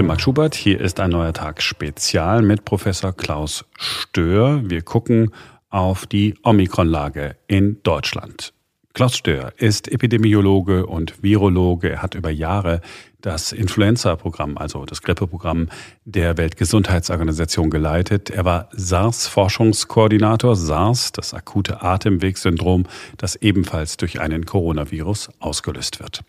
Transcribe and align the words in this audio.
bin 0.00 0.06
Marc 0.06 0.22
Schubert. 0.22 0.54
Hier 0.54 0.80
ist 0.80 0.98
ein 0.98 1.10
neuer 1.10 1.34
Tag 1.34 1.60
Spezial 1.60 2.40
mit 2.40 2.64
Professor 2.64 3.12
Klaus 3.12 3.66
Stör. 3.76 4.62
Wir 4.64 4.80
gucken 4.80 5.30
auf 5.68 6.06
die 6.06 6.36
Omikron-Lage 6.42 7.36
in 7.48 7.82
Deutschland. 7.82 8.54
Klaus 8.94 9.14
Stör 9.14 9.52
ist 9.58 9.92
Epidemiologe 9.92 10.86
und 10.86 11.22
Virologe. 11.22 11.90
Er 11.90 12.00
hat 12.00 12.14
über 12.14 12.30
Jahre 12.30 12.80
das 13.20 13.52
Influenza-Programm, 13.52 14.56
also 14.56 14.86
das 14.86 15.02
Grippeprogramm 15.02 15.68
der 16.06 16.38
Weltgesundheitsorganisation 16.38 17.68
geleitet. 17.68 18.30
Er 18.30 18.46
war 18.46 18.70
SARS-Forschungskoordinator. 18.72 20.56
SARS, 20.56 21.12
das 21.12 21.34
akute 21.34 21.82
Atemwegssyndrom, 21.82 22.86
das 23.18 23.36
ebenfalls 23.36 23.98
durch 23.98 24.18
einen 24.18 24.46
Coronavirus 24.46 25.28
ausgelöst 25.40 26.00
wird. 26.00 26.22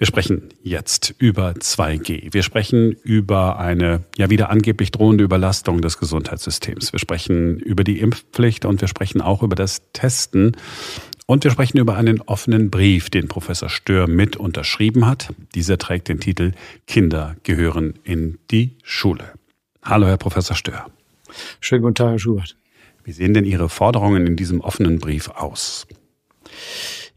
Wir 0.00 0.06
sprechen 0.06 0.48
jetzt 0.62 1.14
über 1.18 1.50
2G. 1.50 2.32
Wir 2.32 2.42
sprechen 2.42 2.92
über 3.02 3.58
eine 3.58 4.02
ja 4.16 4.30
wieder 4.30 4.48
angeblich 4.48 4.92
drohende 4.92 5.22
Überlastung 5.22 5.82
des 5.82 5.98
Gesundheitssystems. 5.98 6.94
Wir 6.94 6.98
sprechen 6.98 7.60
über 7.60 7.84
die 7.84 8.00
Impfpflicht 8.00 8.64
und 8.64 8.80
wir 8.80 8.88
sprechen 8.88 9.20
auch 9.20 9.42
über 9.42 9.56
das 9.56 9.82
Testen. 9.92 10.56
Und 11.26 11.44
wir 11.44 11.50
sprechen 11.50 11.76
über 11.76 11.96
einen 11.96 12.22
offenen 12.22 12.70
Brief, 12.70 13.10
den 13.10 13.28
Professor 13.28 13.68
Stör 13.68 14.06
mit 14.06 14.38
unterschrieben 14.38 15.06
hat. 15.06 15.34
Dieser 15.54 15.76
trägt 15.76 16.08
den 16.08 16.18
Titel 16.18 16.52
Kinder 16.86 17.36
gehören 17.42 17.98
in 18.02 18.38
die 18.50 18.78
Schule. 18.82 19.34
Hallo, 19.82 20.06
Herr 20.06 20.16
Professor 20.16 20.56
Stör. 20.56 20.86
Schönen 21.60 21.82
guten 21.82 21.96
Tag, 21.96 22.12
Herr 22.12 22.18
Schubert. 22.18 22.56
Wie 23.04 23.12
sehen 23.12 23.34
denn 23.34 23.44
Ihre 23.44 23.68
Forderungen 23.68 24.26
in 24.26 24.36
diesem 24.36 24.62
offenen 24.62 24.98
Brief 24.98 25.28
aus? 25.28 25.86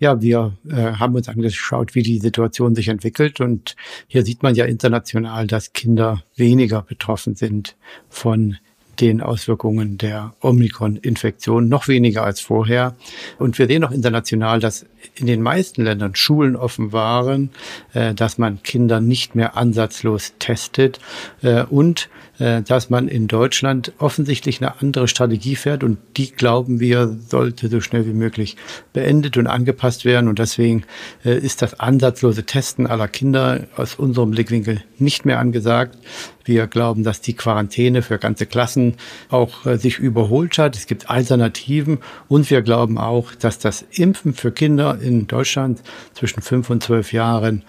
Ja, 0.04 0.22
wir 0.22 0.58
äh, 0.70 0.96
haben 0.96 1.16
uns 1.16 1.30
angeschaut, 1.30 1.96
wie 1.96 2.04
die 2.04 2.20
Situation 2.20 2.76
sich 2.76 2.90
entwickelt. 2.90 3.40
Und 3.40 3.78
hier 4.08 4.26
sieht 4.26 4.44
man 4.44 4.54
ja 4.54 4.66
international, 4.66 5.48
dass 5.48 5.72
Kinder 5.72 6.22
weniger 6.36 6.82
betroffen 6.82 7.36
sind 7.36 7.78
von 8.10 8.58
den 9.00 9.22
Auswirkungen 9.22 9.98
der 9.98 10.34
Omikron-Infektion, 10.42 11.70
noch 11.70 11.88
weniger 11.88 12.26
als 12.26 12.42
vorher. 12.42 12.98
Und 13.40 13.58
wir 13.58 13.68
sehen 13.68 13.86
auch 13.86 13.92
international, 13.92 14.60
dass 14.60 14.86
in 15.16 15.26
den 15.26 15.42
meisten 15.42 15.84
Ländern 15.84 16.16
Schulen 16.16 16.58
offen 16.58 16.92
waren, 16.92 17.52
äh, 17.94 18.14
dass 18.14 18.38
man 18.38 18.62
Kinder 18.62 19.00
nicht 19.00 19.36
mehr 19.36 19.56
ansatzlos 19.56 20.34
testet 20.38 21.00
äh, 21.44 21.64
und 21.64 22.10
dass 22.40 22.90
man 22.90 23.08
in 23.08 23.28
Deutschland 23.28 23.94
offensichtlich 24.00 24.60
eine 24.60 24.80
andere 24.82 25.08
Strategie 25.08 25.56
fährt 25.56 25.84
und 25.84 26.00
die 26.18 26.32
glauben 26.32 26.80
wir 26.80 27.16
sollte 27.28 27.70
so 27.70 27.80
schnell 27.80 28.08
wie 28.08 28.14
möglich 28.14 28.58
beendet 28.92 29.38
und 29.38 29.46
angepasst 29.48 30.04
werden 30.04 30.28
und 30.28 30.40
deswegen 30.40 30.84
ist 31.24 31.62
das 31.62 31.80
ansatzlose 31.80 32.44
Testen 32.44 32.88
aller 32.88 33.08
Kinder 33.08 33.68
aus 33.76 33.96
unserem 33.96 34.32
Blickwinkel 34.32 34.84
nicht 34.98 35.26
mehr 35.26 35.40
angesagt. 35.40 35.98
Wir 36.46 36.68
glauben, 36.68 37.04
dass 37.04 37.22
die 37.22 37.34
Quarantäne 37.34 38.02
für 38.02 38.18
ganze 38.18 38.46
Klassen 38.46 38.96
auch 39.30 39.66
äh, 39.66 39.78
sich 39.78 40.00
überholt 40.00 40.58
hat. 40.58 40.76
Es 40.76 40.88
gibt 40.88 41.10
Alternativen 41.10 42.00
und 42.28 42.50
wir 42.50 42.62
glauben 42.62 42.98
auch, 42.98 43.34
dass 43.36 43.60
das 43.60 43.86
Impfen 43.92 44.34
für 44.34 44.52
Kinder 44.52 45.00
in 45.00 45.28
Deutschland 45.28 45.82
zwischen 46.14 46.42
fünf 46.42 46.70
und 46.70 46.84
zwölf 46.84 47.14
Jahren 47.14 47.64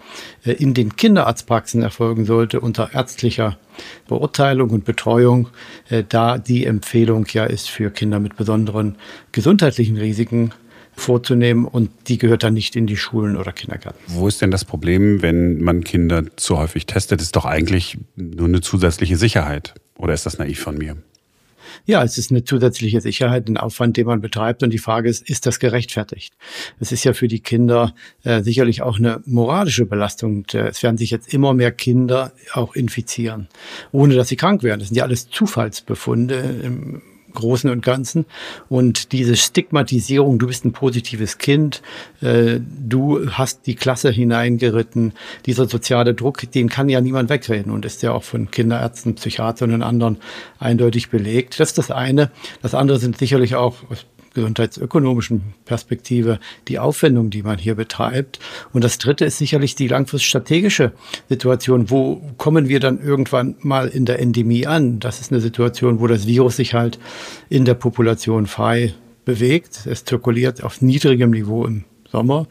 äh, 0.45 0.53
in 0.53 0.75
den 0.75 0.97
Kinderarztpraxen 0.97 1.83
erfolgen 1.83 2.25
sollte 2.25 2.61
unter 2.61 2.95
ärztlicher 2.95 3.57
Beurteilung 4.09 4.71
und 4.71 4.85
Betreuung, 4.85 5.49
äh, 5.89 6.05
da 6.09 6.39
die 6.39 6.67
Empfehlung 6.67 7.27
ja 7.33 7.45
ist 7.45 7.71
für 7.71 7.91
Kinder 7.91 8.21
mit 8.21 8.37
besonderen 8.37 8.97
gesundheitlichen 9.33 9.97
Risiken 9.97 10.53
vorzunehmen 10.97 11.65
und 11.65 11.91
die 12.09 12.19
gehört 12.19 12.45
dann 12.45 12.55
nicht 12.55 12.77
in 12.77 12.87
die 12.87 12.97
Schulen 12.97 13.37
oder 13.37 13.53
Kindergärten. 13.53 14.01
Wo 14.07 14.29
ist 14.29 14.41
denn 14.41 14.51
das 14.51 14.65
Problem, 14.65 15.23
wenn 15.23 15.61
man 15.61 15.83
Kinder 15.83 16.25
zu 16.37 16.59
häufig 16.59 16.87
testet? 16.87 17.21
Ist 17.21 17.37
doch 17.37 17.45
eigentlich 17.45 17.99
nur 18.17 18.47
eine 18.47 18.61
zusätzliche 18.61 19.17
Sicherheit. 19.17 19.75
Oder 19.97 20.15
ist 20.15 20.27
das 20.27 20.39
naiv 20.39 20.61
von 20.61 20.79
mir? 20.79 20.97
Ja, 21.87 22.03
es 22.03 22.19
ist 22.19 22.31
eine 22.31 22.45
zusätzliche 22.45 23.01
Sicherheit, 23.01 23.49
ein 23.49 23.57
Aufwand, 23.57 23.97
den 23.97 24.07
man 24.07 24.21
betreibt. 24.21 24.63
Und 24.63 24.71
die 24.71 24.79
Frage 24.79 25.09
ist, 25.09 25.29
ist 25.29 25.47
das 25.47 25.59
gerechtfertigt? 25.59 26.35
Es 26.81 26.93
ist 26.93 27.05
ja 27.05 27.13
für 27.13 27.29
die 27.29 27.41
Kinder 27.41 27.95
äh, 28.23 28.43
sicherlich 28.43 28.83
auch 28.83 28.99
eine 28.99 29.21
moralische 29.25 29.87
Belastung. 29.87 30.45
Es 30.53 30.83
werden 30.83 30.99
sich 30.99 31.11
jetzt 31.11 31.33
immer 31.33 31.55
mehr 31.55 31.73
Kinder 31.73 32.33
auch 32.53 32.75
infizieren, 32.75 33.49
ohne 33.93 34.15
dass 34.15 34.29
sie 34.29 34.37
krank 34.37 34.63
werden. 34.63 34.81
Das 34.81 34.89
sind 34.89 34.97
ja 34.97 35.05
alles 35.05 35.29
Zufallsbefunde. 35.31 36.61
Im 36.63 37.03
Großen 37.35 37.71
und 37.71 37.85
Ganzen. 37.85 38.25
Und 38.69 39.13
diese 39.13 39.37
Stigmatisierung, 39.37 40.39
du 40.39 40.47
bist 40.47 40.65
ein 40.65 40.73
positives 40.73 41.39
Kind, 41.39 41.83
äh, 42.21 42.61
du 42.61 43.31
hast 43.31 43.67
die 43.67 43.75
Klasse 43.75 44.11
hineingeritten, 44.11 45.13
dieser 45.47 45.69
soziale 45.69 46.15
Druck, 46.15 46.51
den 46.51 46.69
kann 46.69 46.89
ja 46.89 47.01
niemand 47.01 47.29
wegreden 47.31 47.73
und 47.73 47.85
ist 47.85 48.03
ja 48.03 48.13
auch 48.13 48.25
von 48.25 48.51
Kinderärzten, 48.51 49.17
Psychiatern 49.17 49.73
und 49.73 49.83
anderen 49.83 50.19
eindeutig 50.59 51.11
belegt. 51.11 51.61
Das 51.61 51.71
ist 51.71 51.79
das 51.79 51.91
eine. 51.91 52.31
Das 52.63 52.75
andere 52.75 52.99
sind 52.99 53.19
sicherlich 53.19 53.55
auch 53.57 53.77
gesundheitsökonomischen 54.35 55.55
Perspektive 55.65 56.39
die 56.69 56.79
Aufwendung, 56.79 57.31
die 57.31 57.43
man 57.43 57.59
hier 57.59 57.75
betreibt. 57.75 58.39
Und 58.73 58.85
das 58.85 58.99
Dritte 58.99 59.25
ist 59.25 59.39
sicherlich 59.39 59.75
die 59.75 59.89
langfristig 59.89 60.29
strategische 60.29 60.93
Situation. 61.29 61.91
Wo 61.91 62.21
kommen 62.37 62.69
wir 62.69 62.81
dann 62.81 63.01
irgendwann 63.01 63.57
mal 63.61 63.89
in 63.89 64.05
der 64.05 64.19
Endemie 64.19 64.67
an? 64.67 65.01
Das 65.01 65.21
ist 65.21 65.33
eine 65.33 65.41
Situation, 65.41 66.01
wo 66.01 66.07
das 66.07 66.27
Virus 66.27 66.57
sich 66.57 66.75
halt 66.75 66.99
in 67.49 67.65
der 67.65 67.75
Population 67.75 68.47
frei 68.47 68.95
bewegt. 69.25 69.87
Es 69.87 70.05
zirkuliert 70.05 70.63
auf 70.63 70.83
niedrigem 70.83 71.31
Niveau 71.31 71.65
im 71.65 71.85
Sommer, 72.11 72.47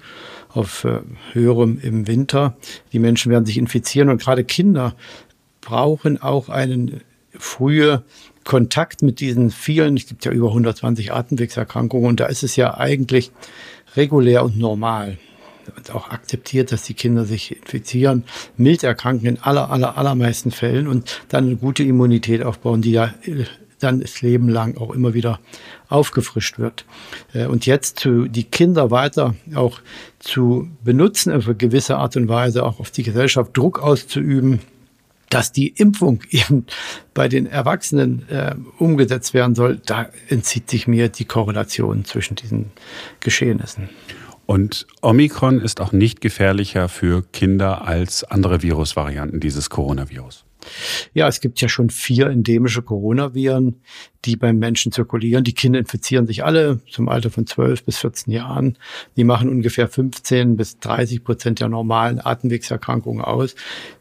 auf 0.50 0.84
äh, 0.84 1.00
höherem 1.34 1.80
im 1.82 2.08
Winter. 2.08 2.58
Die 2.92 3.00
Menschen 3.00 3.32
werden 3.32 3.46
sich 3.46 3.58
infizieren 3.58 4.10
und 4.10 4.22
gerade 4.22 4.44
Kinder 4.44 4.96
brauchen 5.62 6.22
auch 6.22 6.50
einen 6.50 7.02
frühe 7.38 8.04
Kontakt 8.44 9.02
mit 9.02 9.20
diesen 9.20 9.52
vielen, 9.52 9.98
es 9.98 10.08
gibt 10.08 10.26
ja 10.26 10.32
über 10.32 10.48
120 10.50 11.14
Atemwegserkrankungen 11.14 12.08
und 12.08 12.20
da 12.20 12.26
ist 12.26 12.44
es 12.44 12.56
ja 12.56 12.78
eigentlich 12.78 13.32
regulär 13.96 14.44
und 14.44 14.58
normal 14.58 15.18
und 15.78 15.92
auch 15.92 16.10
akzeptiert, 16.10 16.72
dass 16.72 16.84
die 16.84 16.94
Kinder 16.94 17.26
sich 17.26 17.56
infizieren, 17.56 18.24
mild 18.58 18.84
erkranken 18.84 19.28
in 19.28 19.40
aller, 19.40 19.70
aller, 19.72 19.98
allermeisten 19.98 20.52
Fällen 20.52 20.88
und 20.88 21.22
dann 21.30 21.46
eine 21.46 21.56
gute 21.56 21.84
Immunität 21.84 22.44
aufbauen, 22.44 22.82
die 22.82 22.92
ja 22.92 23.14
äh, 23.24 23.46
dann 23.80 24.00
das 24.00 24.22
Leben 24.22 24.48
lang 24.48 24.78
auch 24.78 24.92
immer 24.92 25.14
wieder 25.14 25.40
aufgefrischt 25.90 26.58
wird. 26.58 26.86
Äh, 27.34 27.48
und 27.48 27.66
jetzt 27.66 28.00
zu, 28.00 28.28
die 28.28 28.46
Kinder 28.46 28.92
weiter 28.92 29.36
auch 29.56 29.80
zu 30.20 30.70
benutzen, 30.84 31.34
auf 31.34 31.46
eine 31.46 31.56
gewisse 31.56 31.98
Art 31.98 32.16
und 32.16 32.28
Weise 32.30 32.64
auch 32.64 32.80
auf 32.80 32.92
die 32.92 33.04
Gesellschaft 33.04 33.56
Druck 33.56 33.82
auszuüben, 33.82 34.60
dass 35.34 35.52
die 35.52 35.70
Impfung 35.70 36.22
eben 36.30 36.66
bei 37.14 37.28
den 37.28 37.46
Erwachsenen 37.46 38.28
äh, 38.30 38.56
umgesetzt 38.78 39.34
werden 39.34 39.56
soll, 39.56 39.82
da 39.86 40.10
entzieht 40.30 40.70
sich 40.70 40.88
mir 40.88 41.10
die 41.10 41.26
Korrelation 41.26 42.06
zwischen 42.06 42.36
diesen 42.36 42.72
Geschehnissen. 43.20 43.90
Und 44.46 44.88
Omikron 45.02 45.62
ist 45.62 45.80
auch 45.80 45.94
nicht 45.94 46.20
gefährlicher 46.20 46.90
für 46.90 47.24
Kinder 47.32 47.88
als 47.88 48.24
andere 48.24 48.62
Virusvarianten 48.62 49.40
dieses 49.40 49.70
Coronavirus. 49.70 50.44
Ja, 51.14 51.28
es 51.28 51.42
gibt 51.42 51.62
ja 51.62 51.70
schon 51.70 51.90
vier 51.90 52.28
endemische 52.28 52.82
Coronaviren, 52.82 53.82
die 54.26 54.36
beim 54.36 54.58
Menschen 54.58 54.92
zirkulieren. 54.92 55.44
Die 55.44 55.54
Kinder 55.54 55.80
infizieren 55.80 56.28
sich 56.28 56.46
alle 56.46 56.80
zum 56.90 57.10
Alter 57.10 57.30
von 57.30 57.46
12 57.46 57.84
bis 57.84 57.98
14 57.98 58.32
Jahren. 58.32 58.78
Die 59.18 59.24
machen 59.24 59.50
ungefähr 59.50 59.88
15 59.88 60.56
bis 60.56 60.80
30 60.80 61.24
Prozent 61.24 61.60
der 61.60 61.68
normalen 61.68 62.24
Atemwegserkrankungen 62.24 63.24
aus. 63.24 63.56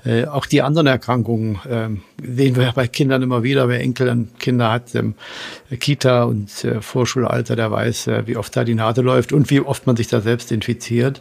Äh, 0.04 0.26
auch 0.26 0.46
die 0.46 0.62
anderen 0.62 0.86
Erkrankungen 0.86 1.56
äh, 1.68 1.88
sehen 2.24 2.56
wir 2.56 2.64
ja 2.64 2.72
bei 2.72 2.86
Kindern 2.86 3.22
immer 3.22 3.42
wieder. 3.42 3.68
Wer 3.68 3.80
Enkel 3.80 4.08
und 4.08 4.38
Kinder 4.38 4.70
hat 4.70 4.94
im 4.94 5.14
Kita 5.80 6.24
und 6.24 6.64
äh, 6.64 6.80
Vorschulalter, 6.80 7.56
der 7.56 7.70
weiß, 7.70 8.06
äh, 8.06 8.26
wie 8.26 8.36
oft 8.36 8.56
da 8.56 8.64
die 8.64 8.74
Nase 8.74 9.02
läuft 9.02 9.32
und 9.32 9.50
wie 9.50 9.60
oft 9.60 9.86
man 9.86 9.96
sich 9.96 10.06
da 10.06 10.20
selbst 10.20 10.52
infiziert. 10.52 11.20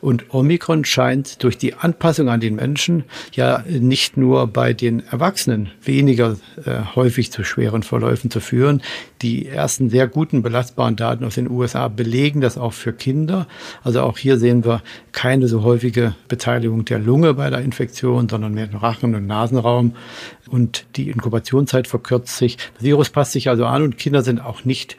Und 0.00 0.32
Omikron 0.34 0.84
scheint 0.84 1.42
durch 1.42 1.58
die 1.58 1.74
Anpassung 1.74 2.28
an 2.28 2.40
den 2.40 2.56
Menschen 2.56 3.04
ja 3.32 3.64
nicht 3.68 4.16
nur 4.16 4.46
bei 4.46 4.72
den 4.76 5.02
Erwachsenen 5.06 5.70
weniger 5.82 6.36
äh, 6.64 6.94
häufig 6.94 7.32
zu 7.32 7.44
schweren 7.44 7.82
Verläufen 7.82 8.30
zu 8.30 8.40
führen. 8.40 8.82
Die 9.22 9.46
ersten 9.46 9.90
sehr 9.90 10.06
guten 10.06 10.42
belastbaren 10.42 10.96
Daten 10.96 11.24
aus 11.24 11.34
den 11.34 11.50
USA 11.50 11.88
belegen 11.88 12.40
das 12.40 12.58
auch 12.58 12.72
für 12.72 12.92
Kinder. 12.92 13.46
Also 13.82 14.02
auch 14.02 14.18
hier 14.18 14.38
sehen 14.38 14.64
wir 14.64 14.82
keine 15.12 15.48
so 15.48 15.62
häufige 15.62 16.14
Beteiligung 16.28 16.84
der 16.84 16.98
Lunge 16.98 17.34
bei 17.34 17.50
der 17.50 17.60
Infektion, 17.60 18.28
sondern 18.28 18.54
mehr 18.54 18.70
im 18.70 18.76
Rachen- 18.76 19.14
und 19.14 19.26
Nasenraum. 19.26 19.94
Und 20.48 20.86
die 20.96 21.10
Inkubationszeit 21.10 21.88
verkürzt 21.88 22.36
sich. 22.36 22.56
Das 22.74 22.84
Virus 22.84 23.10
passt 23.10 23.32
sich 23.32 23.48
also 23.48 23.66
an 23.66 23.82
und 23.82 23.98
Kinder 23.98 24.22
sind 24.22 24.40
auch 24.40 24.64
nicht 24.64 24.96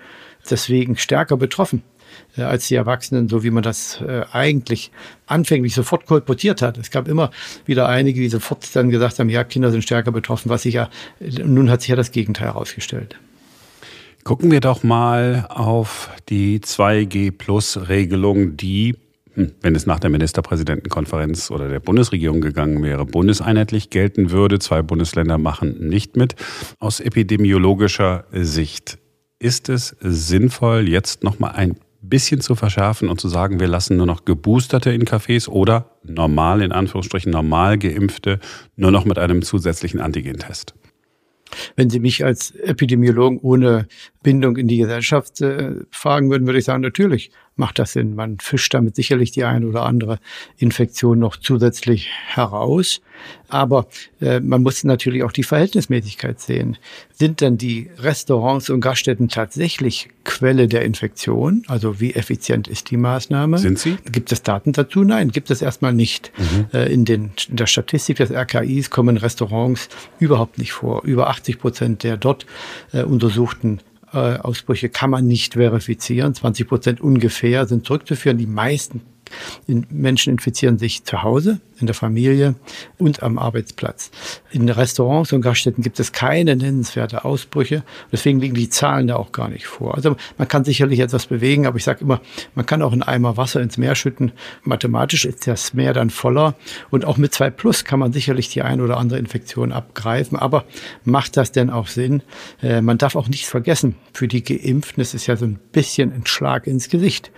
deswegen 0.50 0.98
stärker 0.98 1.38
betroffen 1.38 1.84
äh, 2.38 2.44
als 2.44 2.68
die 2.68 2.76
Erwachsenen, 2.76 3.30
so 3.30 3.44
wie 3.44 3.52
man 3.52 3.64
das 3.64 4.02
äh, 4.02 4.24
eigentlich 4.32 4.92
anfänglich 5.26 5.74
sofort 5.74 6.06
kolportiert 6.06 6.62
hat. 6.62 6.78
Es 6.78 6.92
gab 6.92 7.08
immer 7.08 7.32
wieder 7.66 7.88
einige, 7.90 8.22
die 8.22 8.30
sofort 8.30 8.76
dann 8.76 8.90
gesagt 8.90 9.20
haben, 9.20 9.30
ja, 9.30 9.44
Kinder 9.44 9.72
sind 9.72 9.84
stärker 9.84 10.12
betroffen, 10.12 10.50
was 10.50 10.64
sich 10.64 10.76
ja, 10.76 10.90
nun 11.20 11.70
hat 11.70 11.82
sich 11.82 11.90
ja 11.90 11.96
das 11.96 12.12
Gegenteil 12.12 12.48
herausgestellt. 12.48 13.18
Gucken 14.24 14.52
wir 14.52 14.60
doch 14.60 14.84
mal 14.84 15.46
auf 15.50 16.10
die 16.28 16.60
2G-Plus-Regelung, 16.60 18.58
die 18.58 18.96
hm, 19.38 19.52
wenn 19.62 19.76
es 19.76 19.86
nach 19.86 20.00
der 20.00 20.10
Ministerpräsidentenkonferenz 20.10 21.52
oder 21.52 21.70
der 21.70 21.80
Bundesregierung 21.80 22.42
gegangen 22.42 22.82
wäre, 22.82 23.06
bundeseinheitlich 23.06 23.92
gelten 23.92 24.32
würde. 24.32 24.58
Zwei 24.58 24.82
Bundesländer 24.82 25.38
machen 25.38 25.88
nicht 25.88 26.18
mit. 26.18 26.36
Aus 26.80 27.00
epidemiologischer 27.00 28.26
Sicht 28.32 28.98
ist 29.38 29.70
es 29.70 29.96
sinnvoll, 30.00 30.90
jetzt 30.90 31.24
nochmal 31.24 31.52
ein 31.52 31.78
bisschen 32.10 32.42
zu 32.42 32.56
verschärfen 32.56 33.10
und 33.10 33.20
zu 33.20 33.28
sagen, 33.28 33.60
wir 33.60 33.68
lassen 33.68 33.98
nur 33.98 34.06
noch 34.06 34.26
Geboosterte 34.26 34.92
in 34.92 35.04
Cafés 35.04 35.48
oder 35.48 35.98
normal, 36.04 36.62
in 36.62 36.72
Anführungsstrichen 36.72 37.32
normal 37.32 37.78
Geimpfte, 37.78 38.40
nur 38.76 38.92
noch 38.92 39.06
mit 39.06 39.18
einem 39.18 39.42
zusätzlichen 39.42 40.00
Antigentest? 40.00 40.74
Wenn 41.76 41.90
Sie 41.90 42.00
mich 42.00 42.26
als 42.26 42.52
Epidemiologen 42.52 43.40
ohne 43.40 43.88
Bindung 44.22 44.58
in 44.58 44.68
die 44.68 44.78
Gesellschaft 44.78 45.42
äh, 45.42 45.76
fragen 45.92 46.30
würden, 46.30 46.46
würde 46.46 46.60
ich 46.60 46.66
sagen, 46.66 46.82
natürlich 46.82 47.32
macht 47.58 47.80
das 47.80 47.94
Sinn. 47.94 48.16
Man 48.16 48.40
fischt 48.40 48.74
damit 48.74 48.96
sicherlich 48.96 49.32
die 49.32 49.44
eine 49.44 49.68
oder 49.68 49.84
andere 49.84 50.20
Infektion 50.58 51.20
noch 51.20 51.36
zusätzlich 51.36 52.10
heraus. 52.28 53.02
Aber 53.50 53.88
äh, 54.22 54.40
man 54.40 54.62
muss 54.62 54.84
natürlich 54.84 55.24
auch 55.24 55.32
die 55.32 55.44
Verhältnismäßigkeit 55.44 56.40
sehen. 56.40 56.78
Sind 57.14 57.42
denn 57.42 57.58
die 57.58 57.90
Restaurants 57.98 58.70
und 58.70 58.82
Gaststätten 58.82 59.30
tatsächlich 59.30 60.10
Quelle 60.24 60.68
der 60.68 60.84
Infektion? 60.84 61.64
Also 61.68 62.00
wie 62.00 62.14
effizient 62.14 62.68
ist 62.68 62.92
die 62.92 62.98
Maßnahme? 62.98 63.58
Sind 63.58 63.80
sie? 63.80 63.98
Gibt 64.12 64.32
es 64.32 64.44
Daten 64.44 64.74
dazu? 64.74 65.04
Nein, 65.04 65.32
gibt 65.32 65.50
es 65.50 65.62
erstmal 65.62 65.94
nicht. 65.94 66.32
Mhm. 66.38 66.66
Äh, 66.74 66.94
in, 66.94 67.06
den, 67.06 67.32
in 67.50 67.56
der 67.56 67.68
Statistik 67.68 68.18
des 68.18 68.32
RKIs 68.32 68.90
kommen 68.90 69.18
Restaurants 69.18 69.90
überhaupt 70.20 70.58
nicht 70.58 70.74
vor. 70.74 71.04
Über 71.04 71.30
80 71.30 71.60
Prozent 71.60 72.04
der 72.04 72.18
dort 72.18 72.46
äh, 72.92 73.04
untersuchten 73.04 73.80
äh, 74.14 74.18
Ausbrüche 74.18 74.90
kann 74.90 75.10
man 75.10 75.28
nicht 75.28 75.54
verifizieren. 75.54 76.34
20 76.34 76.68
Prozent 76.68 77.02
ungefähr 77.02 77.66
sind 77.66 77.86
zurückzuführen. 77.86 78.38
Die 78.38 78.48
meisten 78.48 79.02
Menschen 79.68 80.34
infizieren 80.34 80.78
sich 80.78 81.04
zu 81.04 81.24
Hause, 81.24 81.60
in 81.80 81.88
der 81.88 81.96
Familie 81.96 82.56
und 82.98 83.24
am 83.24 83.38
Arbeitsplatz. 83.38 84.12
In 84.52 84.68
Restaurants 84.70 85.34
und 85.34 85.42
Gaststätten 85.42 85.84
gibt 85.84 86.00
es 86.00 86.12
keine 86.12 86.56
nennenswerte 86.56 87.26
Ausbrüche. 87.26 87.84
Deswegen 88.12 88.40
liegen 88.40 88.56
die 88.56 88.70
Zahlen 88.70 89.08
da 89.08 89.16
auch 89.16 89.32
gar 89.32 89.50
nicht 89.50 89.68
vor. 89.68 89.96
Also 89.96 90.16
man 90.38 90.48
kann 90.48 90.64
sicherlich 90.64 91.00
etwas 91.00 91.28
bewegen, 91.28 91.68
aber 91.68 91.78
ich 91.78 91.84
sage 91.84 92.02
immer, 92.02 92.22
man 92.56 92.66
kann 92.66 92.82
auch 92.82 92.92
einen 92.92 93.04
Eimer 93.04 93.38
Wasser 93.38 93.62
ins 93.62 93.78
Meer 93.78 93.96
schütten. 93.96 94.32
Mathematisch 94.64 95.26
ist 95.26 95.48
das 95.48 95.74
Meer 95.74 95.94
dann 95.94 96.10
voller. 96.10 96.56
Und 96.90 97.06
auch 97.06 97.18
mit 97.18 97.34
2 97.34 97.50
Plus 97.52 97.84
kann 97.84 98.00
man 98.00 98.14
sicherlich 98.14 98.50
die 98.50 98.62
ein 98.62 98.82
oder 98.82 98.98
andere 98.98 99.20
Infektion 99.20 99.72
abgreifen. 99.72 100.38
Aber 100.38 100.66
macht 101.04 101.38
das 101.38 101.52
denn 101.52 101.70
auch 101.70 101.88
Sinn? 101.88 102.24
Äh, 102.62 102.82
man 102.82 102.98
darf 102.98 103.16
auch 103.16 103.28
nichts 103.28 103.50
vergessen. 103.50 103.96
Für 104.14 104.28
die 104.28 104.44
Geimpften 104.44 105.02
ist 105.02 105.14
es 105.14 105.28
ja 105.28 105.36
so 105.36 105.46
ein 105.46 105.60
bisschen 105.72 106.12
ein 106.12 106.26
Schlag 106.26 106.68
ins 106.68 106.90
Gesicht. 106.90 107.32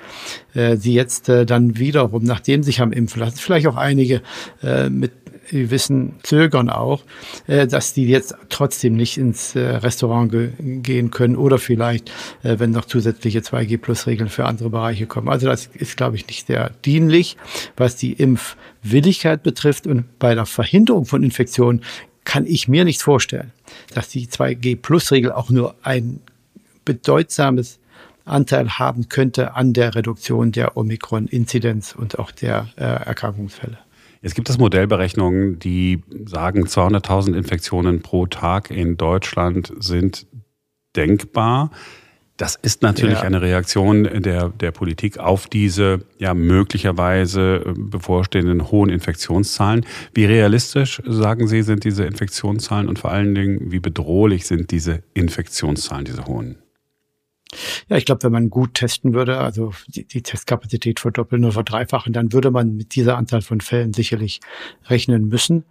Äh, 0.53 0.77
sie 0.77 0.93
jetzt 0.93 1.29
äh, 1.29 1.45
dann 1.45 1.77
wiederum, 1.77 2.23
nachdem 2.23 2.63
sich 2.63 2.79
haben 2.79 2.91
impfen 2.91 3.21
lassen, 3.21 3.37
vielleicht 3.37 3.67
auch 3.67 3.75
einige 3.75 4.21
äh, 4.63 4.89
mit 4.89 5.11
gewissen 5.49 6.13
Zögern 6.23 6.69
auch, 6.69 7.03
äh, 7.47 7.67
dass 7.67 7.93
die 7.93 8.05
jetzt 8.05 8.35
trotzdem 8.49 8.95
nicht 8.95 9.17
ins 9.17 9.55
äh, 9.55 9.59
Restaurant 9.59 10.31
ge 10.31 10.51
gehen 10.59 11.11
können 11.11 11.35
oder 11.35 11.57
vielleicht, 11.57 12.09
äh, 12.43 12.59
wenn 12.59 12.71
noch 12.71 12.85
zusätzliche 12.85 13.39
2G-Plus-Regeln 13.39 14.29
für 14.29 14.45
andere 14.45 14.69
Bereiche 14.69 15.07
kommen. 15.07 15.29
Also 15.29 15.47
das 15.47 15.67
ist, 15.67 15.97
glaube 15.97 16.15
ich, 16.15 16.27
nicht 16.27 16.47
sehr 16.47 16.71
dienlich, 16.85 17.37
was 17.75 17.95
die 17.95 18.13
Impfwilligkeit 18.13 19.43
betrifft. 19.43 19.87
Und 19.87 20.19
bei 20.19 20.35
der 20.35 20.45
Verhinderung 20.45 21.05
von 21.05 21.23
Infektionen 21.23 21.81
kann 22.23 22.45
ich 22.45 22.67
mir 22.67 22.85
nicht 22.85 23.01
vorstellen, 23.01 23.51
dass 23.93 24.09
die 24.09 24.27
2G-Plus-Regel 24.27 25.31
auch 25.31 25.49
nur 25.49 25.75
ein 25.83 26.21
bedeutsames 26.85 27.79
Anteil 28.25 28.69
haben 28.77 29.09
könnte 29.09 29.55
an 29.55 29.73
der 29.73 29.95
Reduktion 29.95 30.51
der 30.51 30.77
Omikron-Inzidenz 30.77 31.95
und 31.95 32.19
auch 32.19 32.31
der 32.31 32.67
äh, 32.77 32.83
Erkrankungsfälle. 32.83 33.79
Es 34.21 34.33
gibt 34.33 34.49
es 34.49 34.57
Modellberechnungen, 34.57 35.59
die 35.59 36.03
sagen, 36.25 36.65
200.000 36.65 37.35
Infektionen 37.35 38.01
pro 38.01 38.25
Tag 38.25 38.69
in 38.69 38.97
Deutschland 38.97 39.71
sind 39.79 40.27
denkbar. 40.95 41.71
Das 42.39 42.55
ist 42.55 42.83
natürlich 42.83 43.19
ja. 43.19 43.23
eine 43.23 43.41
Reaktion 43.41 44.05
der, 44.05 44.47
der 44.47 44.71
Politik 44.71 45.17
auf 45.17 45.47
diese 45.47 46.05
ja 46.19 46.33
möglicherweise 46.33 47.65
äh, 47.65 47.73
bevorstehenden 47.75 48.71
hohen 48.71 48.89
Infektionszahlen. 48.89 49.85
Wie 50.13 50.23
realistisch, 50.23 51.01
sagen 51.05 51.49
Sie, 51.49 51.63
sind 51.63 51.83
diese 51.83 52.05
Infektionszahlen 52.05 52.87
und 52.87 52.97
vor 52.97 53.11
allen 53.11 53.35
Dingen, 53.35 53.73
wie 53.73 53.81
bedrohlich 53.81 54.47
sind 54.47 54.71
diese 54.71 55.03
Infektionszahlen, 55.13 56.05
diese 56.05 56.25
hohen? 56.27 56.55
Ja, 57.87 57.97
ich 57.97 58.05
glaube, 58.05 58.23
wenn 58.23 58.31
man 58.31 58.49
gut 58.49 58.75
testen 58.75 59.13
würde, 59.13 59.37
also 59.37 59.73
die, 59.87 60.05
die, 60.05 60.21
Testkapazität 60.21 60.99
verdoppeln 60.99 61.43
oder 61.43 61.53
verdreifachen, 61.53 62.13
dann 62.13 62.33
würde 62.33 62.51
man 62.51 62.75
mit 62.75 62.95
dieser 62.95 63.17
Anzahl 63.17 63.41
von 63.41 63.61
Fällen 63.61 63.93
sicherlich 63.93 64.41
rechnen 64.87 65.27
müssen. 65.27 65.63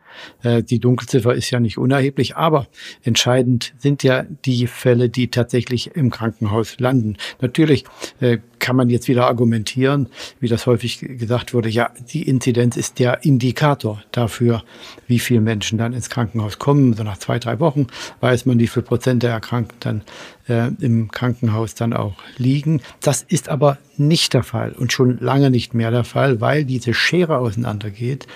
Äh, 0.42 0.62
die 0.62 0.80
Dunkelziffer 0.80 1.34
ist 1.34 1.50
ja 1.50 1.60
nicht 1.60 1.78
unerheblich, 1.78 2.36
aber 2.36 2.66
entscheidend 3.02 3.74
sind 3.78 4.02
ja 4.02 4.24
die 4.44 4.66
Fälle, 4.66 5.08
die 5.08 5.28
tatsächlich 5.28 5.94
im 5.94 6.10
Krankenhaus 6.10 6.78
landen. 6.78 7.16
Natürlich 7.40 7.84
äh, 8.20 8.38
kann 8.58 8.76
man 8.76 8.90
jetzt 8.90 9.08
wieder 9.08 9.26
argumentieren, 9.26 10.08
wie 10.40 10.48
das 10.48 10.66
häufig 10.66 11.00
gesagt 11.00 11.54
wurde, 11.54 11.68
ja, 11.68 11.90
die 12.12 12.22
Inzidenz 12.22 12.76
ist 12.76 12.98
der 12.98 13.24
Indikator 13.24 14.02
dafür, 14.12 14.62
wie 15.06 15.18
viele 15.18 15.40
Menschen 15.40 15.78
dann 15.78 15.92
ins 15.92 16.10
Krankenhaus 16.10 16.58
kommen. 16.58 16.94
So 16.94 17.02
nach 17.02 17.18
zwei, 17.18 17.38
drei 17.38 17.60
Wochen 17.60 17.86
weiß 18.20 18.46
man, 18.46 18.58
wie 18.58 18.66
viel 18.66 18.82
Prozent 18.82 19.22
der 19.22 19.30
Erkrankten 19.30 19.78
dann 19.80 20.02
äh, 20.48 20.70
im 20.84 21.10
Krankenhaus 21.10 21.74
dann 21.74 21.92
auch 21.92 22.14
liegen. 22.36 22.80
Das 23.00 23.22
ist 23.22 23.48
aber 23.48 23.78
nicht 23.96 24.34
der 24.34 24.42
Fall 24.42 24.72
und 24.72 24.92
schon 24.92 25.18
lange 25.18 25.50
nicht 25.50 25.74
mehr 25.74 25.90
der 25.90 26.04
Fall, 26.04 26.40
weil 26.40 26.64
diese 26.64 26.94
Schere 26.94 27.38
auseinandergeht 27.38 28.26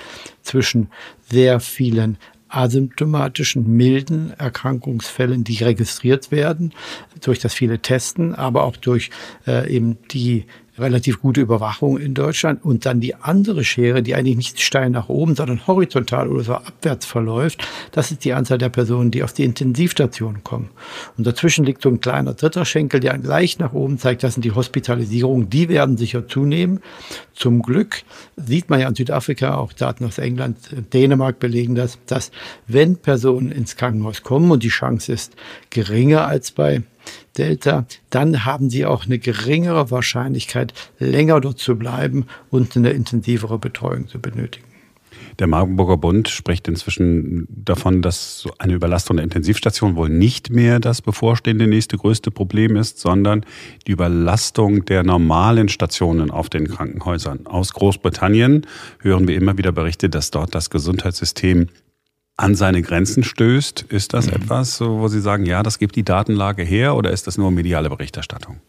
zwischen 0.42 0.88
sehr 1.30 1.60
vielen 1.60 2.18
asymptomatischen, 2.52 3.76
milden 3.76 4.32
Erkrankungsfällen, 4.38 5.44
die 5.44 5.62
registriert 5.64 6.30
werden, 6.30 6.72
durch 7.22 7.38
das 7.38 7.54
viele 7.54 7.78
Testen, 7.78 8.34
aber 8.34 8.64
auch 8.64 8.76
durch 8.76 9.10
äh, 9.46 9.72
eben 9.72 9.98
die 10.10 10.44
relativ 10.78 11.20
gute 11.20 11.42
Überwachung 11.42 11.98
in 11.98 12.14
Deutschland 12.14 12.64
und 12.64 12.86
dann 12.86 13.00
die 13.00 13.14
andere 13.14 13.62
Schere, 13.62 14.02
die 14.02 14.14
eigentlich 14.14 14.36
nicht 14.36 14.60
steil 14.60 14.88
nach 14.88 15.08
oben, 15.08 15.34
sondern 15.34 15.66
horizontal 15.66 16.28
oder 16.28 16.44
so 16.44 16.54
abwärts 16.54 17.04
verläuft, 17.04 17.66
das 17.90 18.10
ist 18.10 18.24
die 18.24 18.32
Anzahl 18.32 18.58
der 18.58 18.70
Personen, 18.70 19.10
die 19.10 19.22
auf 19.22 19.34
die 19.34 19.44
Intensivstation 19.44 20.42
kommen. 20.44 20.70
Und 21.18 21.26
dazwischen 21.26 21.66
liegt 21.66 21.82
so 21.82 21.90
ein 21.90 22.00
kleiner 22.00 22.32
dritter 22.32 22.64
Schenkel, 22.64 23.00
der 23.00 23.18
gleich 23.18 23.58
nach 23.58 23.74
oben 23.74 23.98
zeigt, 23.98 24.22
das 24.22 24.34
sind 24.34 24.44
die 24.44 24.52
Hospitalisierungen, 24.52 25.50
die 25.50 25.68
werden 25.68 25.98
sicher 25.98 26.26
zunehmen. 26.26 26.80
Zum 27.34 27.60
Glück 27.60 28.02
sieht 28.36 28.70
man 28.70 28.80
ja 28.80 28.88
in 28.88 28.94
Südafrika, 28.94 29.56
auch 29.56 29.74
Daten 29.74 30.06
aus 30.06 30.18
England, 30.18 30.56
Dänemark 30.94 31.38
belegen 31.38 31.74
das, 31.74 31.98
dass 32.06 32.30
wenn 32.66 32.96
Personen 32.96 33.52
ins 33.52 33.76
Krankenhaus 33.76 34.22
kommen 34.22 34.50
und 34.50 34.62
die 34.62 34.68
Chance 34.68 35.12
ist 35.12 35.34
geringer 35.68 36.26
als 36.26 36.50
bei 36.50 36.82
Delta, 37.38 37.86
dann 38.10 38.44
haben 38.44 38.70
sie 38.70 38.84
auch 38.86 39.06
eine 39.06 39.18
geringere 39.18 39.90
Wahrscheinlichkeit, 39.90 40.74
länger 40.98 41.40
dort 41.40 41.58
zu 41.58 41.76
bleiben 41.76 42.26
und 42.50 42.76
eine 42.76 42.90
intensivere 42.90 43.58
Betreuung 43.58 44.08
zu 44.08 44.20
benötigen. 44.20 44.72
Der 45.38 45.46
Marburger 45.46 45.96
Bund 45.96 46.28
spricht 46.28 46.68
inzwischen 46.68 47.46
davon, 47.48 48.02
dass 48.02 48.46
eine 48.58 48.74
Überlastung 48.74 49.16
der 49.16 49.24
Intensivstation 49.24 49.96
wohl 49.96 50.08
nicht 50.08 50.50
mehr 50.50 50.78
das 50.80 51.00
bevorstehende 51.00 51.66
nächste 51.66 51.96
größte 51.96 52.30
Problem 52.30 52.76
ist, 52.76 52.98
sondern 52.98 53.44
die 53.86 53.92
Überlastung 53.92 54.84
der 54.84 55.02
normalen 55.04 55.68
Stationen 55.68 56.30
auf 56.30 56.50
den 56.50 56.68
Krankenhäusern. 56.68 57.46
Aus 57.46 57.72
Großbritannien 57.72 58.66
hören 59.00 59.26
wir 59.26 59.36
immer 59.36 59.56
wieder 59.56 59.72
Berichte, 59.72 60.08
dass 60.08 60.30
dort 60.30 60.54
das 60.54 60.70
Gesundheitssystem 60.70 61.68
an 62.42 62.54
seine 62.54 62.82
Grenzen 62.82 63.22
stößt. 63.22 63.82
Ist 63.88 64.14
das 64.14 64.26
mhm. 64.26 64.34
etwas, 64.34 64.80
wo 64.80 65.08
Sie 65.08 65.20
sagen, 65.20 65.46
ja, 65.46 65.62
das 65.62 65.78
gibt 65.78 65.96
die 65.96 66.04
Datenlage 66.04 66.62
her 66.62 66.96
oder 66.96 67.10
ist 67.10 67.26
das 67.26 67.38
nur 67.38 67.50
mediale 67.50 67.88
Berichterstattung? 67.88 68.60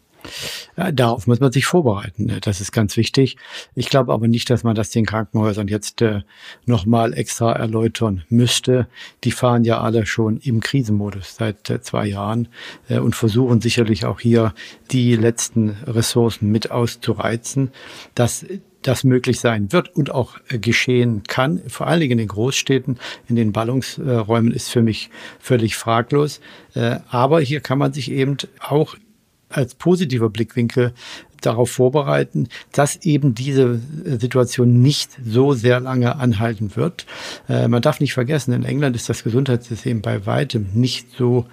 Ja, 0.76 0.90
darauf 0.90 1.26
muss 1.26 1.40
man 1.40 1.52
sich 1.52 1.66
vorbereiten. 1.66 2.26
Ne? 2.26 2.40
Das 2.40 2.60
ist 2.60 2.72
ganz 2.72 2.96
wichtig. 2.96 3.36
Ich 3.74 3.90
glaube 3.90 4.12
aber 4.12 4.26
nicht, 4.26 4.48
dass 4.50 4.64
man 4.64 4.74
das 4.74 4.90
den 4.90 5.06
Krankenhäusern 5.06 5.68
jetzt 5.68 6.02
äh, 6.02 6.22
nochmal 6.64 7.12
extra 7.12 7.52
erläutern 7.52 8.24
müsste. 8.28 8.88
Die 9.24 9.32
fahren 9.32 9.64
ja 9.64 9.80
alle 9.80 10.06
schon 10.06 10.38
im 10.38 10.60
Krisenmodus 10.60 11.36
seit 11.36 11.68
äh, 11.70 11.80
zwei 11.80 12.06
Jahren 12.06 12.48
äh, 12.88 12.98
und 12.98 13.14
versuchen 13.14 13.60
sicherlich 13.60 14.06
auch 14.06 14.20
hier 14.20 14.54
die 14.90 15.14
letzten 15.14 15.70
Ressourcen 15.86 16.50
mit 16.50 16.70
auszureizen. 16.70 17.70
Das 18.14 18.46
das 18.84 19.02
möglich 19.02 19.40
sein 19.40 19.72
wird 19.72 19.94
und 19.96 20.10
auch 20.10 20.36
äh, 20.48 20.58
geschehen 20.58 21.22
kann, 21.26 21.60
vor 21.66 21.86
allen 21.86 22.00
Dingen 22.00 22.12
in 22.12 22.18
den 22.18 22.28
Großstädten, 22.28 22.98
in 23.28 23.36
den 23.36 23.52
Ballungsräumen, 23.52 24.52
ist 24.52 24.68
für 24.68 24.82
mich 24.82 25.10
völlig 25.40 25.76
fraglos. 25.76 26.40
Äh, 26.74 26.98
aber 27.08 27.40
hier 27.40 27.60
kann 27.60 27.78
man 27.78 27.92
sich 27.92 28.10
eben 28.10 28.36
auch 28.60 28.94
als 29.48 29.74
positiver 29.74 30.30
Blickwinkel 30.30 30.92
darauf 31.46 31.70
vorbereiten, 31.70 32.48
dass 32.72 32.96
eben 33.04 33.34
diese 33.34 33.80
Situation 34.04 34.80
nicht 34.82 35.10
so 35.24 35.52
sehr 35.52 35.80
lange 35.80 36.16
anhalten 36.16 36.76
wird. 36.76 37.06
Äh, 37.48 37.68
man 37.68 37.82
darf 37.82 38.00
nicht 38.00 38.14
vergessen, 38.14 38.52
in 38.52 38.64
England 38.64 38.96
ist 38.96 39.08
das 39.08 39.24
Gesundheitssystem 39.24 40.00
bei 40.00 40.26
weitem 40.26 40.68
nicht 40.74 41.08
so 41.16 41.46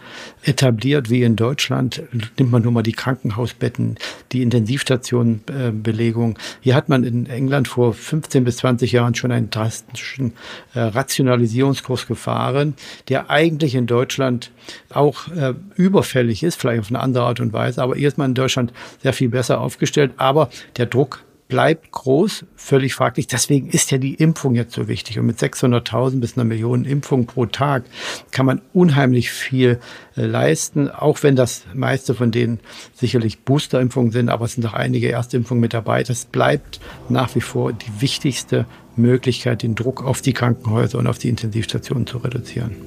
etabliert 0.44 1.10
wie 1.10 1.24
in 1.24 1.36
Deutschland. 1.36 2.04
Nimmt 2.38 2.52
man 2.52 2.62
nur 2.62 2.72
mal 2.72 2.84
die 2.84 2.92
Krankenhausbetten, 2.94 3.98
die 4.32 4.42
Intensivstationenbelegung. 4.42 6.38
Hier 6.62 6.76
hat 6.76 6.90
man 6.90 7.04
in 7.04 7.26
England 7.26 7.68
vor 7.68 7.94
15 7.94 8.44
bis 8.44 8.58
20 8.58 8.92
Jahren 8.92 9.16
schon 9.16 9.32
einen 9.32 9.50
drastischen 9.50 10.34
äh, 10.74 10.80
Rationalisierungskurs 10.80 12.08
gefahren, 12.08 12.76
der 13.10 13.30
eigentlich 13.30 13.76
in 13.76 13.88
Deutschland 13.88 14.52
auch 14.90 15.28
äh, 15.30 15.54
überfällig 15.76 16.44
ist, 16.44 16.60
vielleicht 16.60 16.82
auf 16.82 16.90
eine 16.90 17.00
andere 17.00 17.26
Art 17.26 17.40
und 17.40 17.54
Weise, 17.54 17.82
aber 17.82 17.98
man 18.18 18.32
in 18.32 18.36
Deutschland 18.36 18.74
sehr 19.02 19.14
viel 19.14 19.30
besser 19.30 19.60
aufgestellt. 19.60 19.81
Aber 20.18 20.50
der 20.78 20.86
Druck 20.86 21.24
bleibt 21.52 21.92
groß, 21.92 22.46
völlig 22.56 22.96
fraglich. 22.96 23.28
Deswegen 23.28 23.68
ist 23.68 23.92
ja 23.92 23.98
die 23.98 24.14
Impfung 24.14 24.56
jetzt 24.56 24.74
so 24.74 24.88
wichtig. 24.88 25.20
Und 25.20 25.26
mit 25.26 25.38
600.000 25.38 26.22
bis 26.22 26.38
einer 26.38 26.46
Million 26.46 26.86
Impfungen 26.86 27.26
pro 27.26 27.46
Tag 27.46 27.84
kann 28.32 28.46
man 28.46 28.62
unheimlich 28.72 29.32
viel 29.32 29.78
äh, 30.16 30.26
leisten, 30.26 30.90
auch 30.90 31.24
wenn 31.24 31.36
das 31.36 31.66
meiste 31.74 32.16
von 32.16 32.32
denen 32.32 32.62
sicherlich 32.94 33.40
Boosterimpfungen 33.40 34.14
sind, 34.14 34.30
aber 34.30 34.46
es 34.46 34.54
sind 34.54 34.66
auch 34.66 34.74
einige 34.74 35.12
Erstimpfungen 35.12 35.60
mit 35.60 35.74
dabei. 35.74 36.04
Das 36.04 36.24
bleibt 36.24 36.80
nach 37.10 37.36
wie 37.36 37.42
vor 37.42 37.74
die 37.74 38.00
wichtigste 38.02 38.66
Möglichkeit, 38.96 39.62
den 39.62 39.76
Druck 39.76 40.06
auf 40.06 40.22
die 40.22 40.32
Krankenhäuser 40.32 41.00
und 41.00 41.08
auf 41.08 41.18
die 41.18 41.28
Intensivstationen 41.28 42.08
zu 42.08 42.20
reduzieren. 42.20 42.78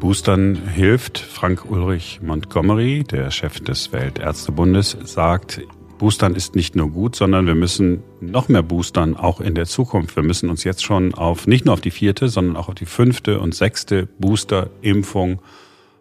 Boostern 0.00 0.56
hilft. 0.56 1.18
Frank 1.18 1.70
Ulrich 1.70 2.20
Montgomery, 2.22 3.04
der 3.04 3.30
Chef 3.30 3.60
des 3.60 3.92
Weltärztebundes, 3.92 4.96
sagt, 5.04 5.60
Boostern 5.98 6.34
ist 6.34 6.56
nicht 6.56 6.74
nur 6.74 6.90
gut, 6.90 7.14
sondern 7.14 7.46
wir 7.46 7.54
müssen 7.54 8.02
noch 8.22 8.48
mehr 8.48 8.62
boostern, 8.62 9.14
auch 9.14 9.42
in 9.42 9.54
der 9.54 9.66
Zukunft. 9.66 10.16
Wir 10.16 10.22
müssen 10.22 10.48
uns 10.48 10.64
jetzt 10.64 10.82
schon 10.82 11.12
auf, 11.12 11.46
nicht 11.46 11.66
nur 11.66 11.74
auf 11.74 11.82
die 11.82 11.90
vierte, 11.90 12.30
sondern 12.30 12.56
auch 12.56 12.70
auf 12.70 12.74
die 12.74 12.86
fünfte 12.86 13.40
und 13.40 13.54
sechste 13.54 14.06
Booster-Impfung 14.18 15.42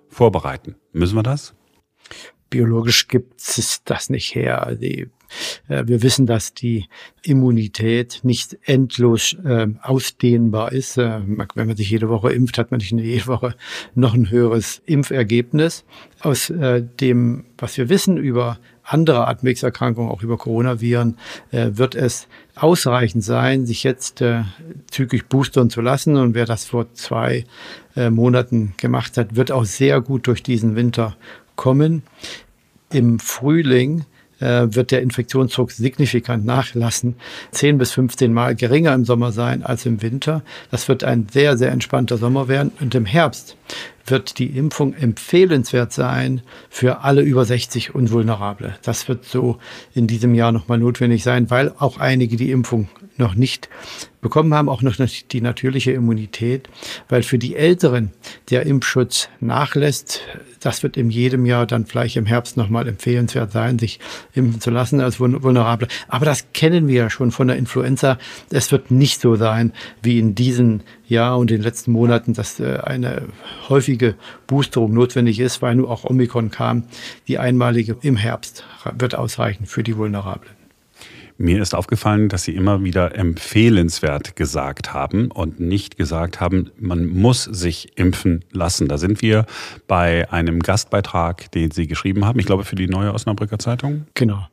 vorbereiten. 0.07 0.75
Müssen 0.93 1.17
wir 1.17 1.23
das? 1.23 1.53
Biologisch 2.49 3.09
gibt 3.09 3.41
es 3.41 3.81
das 3.83 4.09
nicht 4.09 4.33
her. 4.33 4.77
Die 4.79 5.09
wir 5.69 6.01
wissen, 6.01 6.25
dass 6.25 6.53
die 6.53 6.85
Immunität 7.23 8.21
nicht 8.23 8.57
endlos 8.63 9.35
äh, 9.45 9.67
ausdehnbar 9.81 10.71
ist. 10.71 10.97
Äh, 10.97 11.21
wenn 11.55 11.67
man 11.67 11.77
sich 11.77 11.89
jede 11.89 12.09
Woche 12.09 12.31
impft, 12.31 12.57
hat 12.57 12.71
man 12.71 12.79
nicht 12.79 12.91
jede 12.97 13.27
Woche 13.27 13.55
noch 13.95 14.13
ein 14.13 14.29
höheres 14.29 14.81
Impfergebnis. 14.85 15.85
Aus 16.21 16.49
äh, 16.49 16.83
dem, 16.99 17.45
was 17.57 17.77
wir 17.77 17.89
wissen 17.89 18.17
über 18.17 18.57
andere 18.83 19.27
Atemwegserkrankungen, 19.27 20.11
auch 20.11 20.23
über 20.23 20.37
Coronaviren, 20.37 21.17
äh, 21.51 21.71
wird 21.73 21.95
es 21.95 22.27
ausreichend 22.55 23.23
sein, 23.23 23.65
sich 23.65 23.83
jetzt 23.83 24.21
äh, 24.21 24.43
zügig 24.89 25.29
boostern 25.29 25.69
zu 25.69 25.81
lassen. 25.81 26.15
Und 26.15 26.33
wer 26.33 26.45
das 26.45 26.65
vor 26.65 26.93
zwei 26.93 27.45
äh, 27.95 28.09
Monaten 28.09 28.73
gemacht 28.77 29.17
hat, 29.17 29.35
wird 29.35 29.51
auch 29.51 29.65
sehr 29.65 30.01
gut 30.01 30.27
durch 30.27 30.43
diesen 30.43 30.75
Winter 30.75 31.15
kommen. 31.55 32.03
Im 32.91 33.19
Frühling 33.19 34.05
äh, 34.39 34.67
wird 34.69 34.91
der 34.91 35.01
Infektionsdruck 35.01 35.71
signifikant 35.71 36.45
nachlassen, 36.45 37.15
10 37.51 37.77
bis 37.77 37.91
15 37.91 38.33
Mal 38.33 38.55
geringer 38.55 38.93
im 38.93 39.05
Sommer 39.05 39.31
sein 39.31 39.63
als 39.63 39.85
im 39.85 40.01
Winter. 40.01 40.43
Das 40.71 40.87
wird 40.87 41.03
ein 41.03 41.27
sehr, 41.31 41.57
sehr 41.57 41.71
entspannter 41.71 42.17
Sommer 42.17 42.47
werden. 42.47 42.71
Und 42.79 42.95
im 42.95 43.05
Herbst 43.05 43.57
wird 44.05 44.39
die 44.39 44.47
Impfung 44.47 44.93
empfehlenswert 44.93 45.93
sein 45.93 46.41
für 46.69 47.01
alle 47.03 47.21
über 47.21 47.45
60 47.45 47.93
und 47.95 48.11
Vulnerable. 48.11 48.75
Das 48.81 49.07
wird 49.07 49.25
so 49.25 49.57
in 49.93 50.07
diesem 50.07 50.33
Jahr 50.33 50.51
nochmal 50.51 50.79
notwendig 50.79 51.23
sein, 51.23 51.49
weil 51.49 51.73
auch 51.77 51.97
einige 51.97 52.35
die 52.35 52.51
Impfung 52.51 52.89
noch 53.17 53.35
nicht 53.35 53.69
bekommen 54.21 54.53
haben, 54.53 54.69
auch 54.69 54.81
noch 54.81 54.95
die 54.95 55.41
natürliche 55.41 55.91
Immunität, 55.91 56.69
weil 57.07 57.23
für 57.23 57.37
die 57.37 57.55
Älteren 57.55 58.11
der 58.49 58.65
Impfschutz 58.65 59.29
nachlässt. 59.39 60.21
Das 60.59 60.83
wird 60.83 60.97
in 60.97 61.09
jedem 61.09 61.45
Jahr 61.45 61.65
dann 61.65 61.85
vielleicht 61.85 62.15
im 62.17 62.25
Herbst 62.25 62.57
nochmal 62.57 62.87
empfehlenswert 62.87 63.51
sein, 63.51 63.79
sich 63.79 63.99
impfen 64.33 64.61
zu 64.61 64.69
lassen 64.69 65.01
als 65.01 65.19
Vulnerable. 65.19 65.87
Aber 66.07 66.25
das 66.25 66.47
kennen 66.53 66.87
wir 66.87 66.95
ja 66.95 67.09
schon 67.09 67.31
von 67.31 67.47
der 67.47 67.57
Influenza. 67.57 68.17
Es 68.51 68.71
wird 68.71 68.91
nicht 68.91 69.21
so 69.21 69.35
sein 69.35 69.73
wie 70.01 70.19
in 70.19 70.35
diesem 70.35 70.81
Jahr 71.07 71.37
und 71.37 71.49
den 71.49 71.61
letzten 71.61 71.91
Monaten, 71.91 72.33
dass 72.33 72.59
äh, 72.59 72.79
eine 72.83 73.23
häufige 73.67 74.15
Boosterung 74.47 74.93
notwendig 74.93 75.39
ist, 75.39 75.61
weil 75.61 75.75
nur 75.75 75.89
auch 75.89 76.03
Omikron 76.03 76.51
kam. 76.51 76.83
Die 77.27 77.39
einmalige 77.39 77.97
im 78.01 78.17
Herbst 78.17 78.63
wird 78.97 79.15
ausreichen 79.15 79.65
für 79.65 79.83
die 79.83 79.97
Vulnerablen. 79.97 80.58
Mir 81.41 81.61
ist 81.61 81.73
aufgefallen, 81.73 82.27
dass 82.27 82.43
Sie 82.43 82.53
immer 82.53 82.83
wieder 82.83 83.15
empfehlenswert 83.15 84.35
gesagt 84.35 84.93
haben 84.93 85.31
und 85.31 85.61
nicht 85.61 85.95
gesagt 85.95 86.41
haben, 86.41 86.69
man 86.77 87.05
muss 87.07 87.45
sich 87.45 87.97
impfen 87.97 88.43
lassen. 88.51 88.89
Da 88.89 88.97
sind 88.97 89.21
wir 89.21 89.45
bei 89.87 90.29
einem 90.33 90.59
Gastbeitrag, 90.59 91.49
den 91.53 91.71
Sie 91.71 91.87
geschrieben 91.87 92.25
haben, 92.25 92.39
ich 92.39 92.45
glaube 92.45 92.65
für 92.65 92.75
die 92.75 92.87
neue 92.87 93.13
Osnabrücker 93.13 93.57
Zeitung. 93.57 94.05
Genau. 94.15 94.49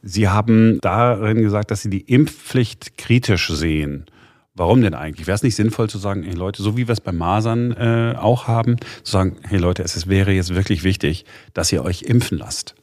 Sie 0.00 0.28
haben 0.28 0.78
darin 0.80 1.42
gesagt, 1.42 1.72
dass 1.72 1.82
Sie 1.82 1.90
die 1.90 2.02
Impfpflicht 2.02 2.96
kritisch 2.96 3.48
sehen. 3.48 4.06
Warum 4.54 4.82
denn 4.82 4.94
eigentlich? 4.94 5.26
Wäre 5.26 5.34
es 5.34 5.42
nicht 5.42 5.56
sinnvoll 5.56 5.90
zu 5.90 5.98
sagen, 5.98 6.22
hey 6.22 6.34
Leute, 6.34 6.62
so 6.62 6.76
wie 6.76 6.86
wir 6.86 6.92
es 6.92 7.00
bei 7.00 7.10
Masern 7.10 7.72
äh, 7.72 8.14
auch 8.16 8.46
haben, 8.46 8.76
zu 9.02 9.10
sagen, 9.10 9.38
hey 9.42 9.58
Leute, 9.58 9.82
es 9.82 10.06
wäre 10.06 10.30
jetzt 10.30 10.54
wirklich 10.54 10.84
wichtig, 10.84 11.24
dass 11.52 11.72
ihr 11.72 11.84
euch 11.84 12.02
impfen 12.02 12.38
lasst. 12.38 12.76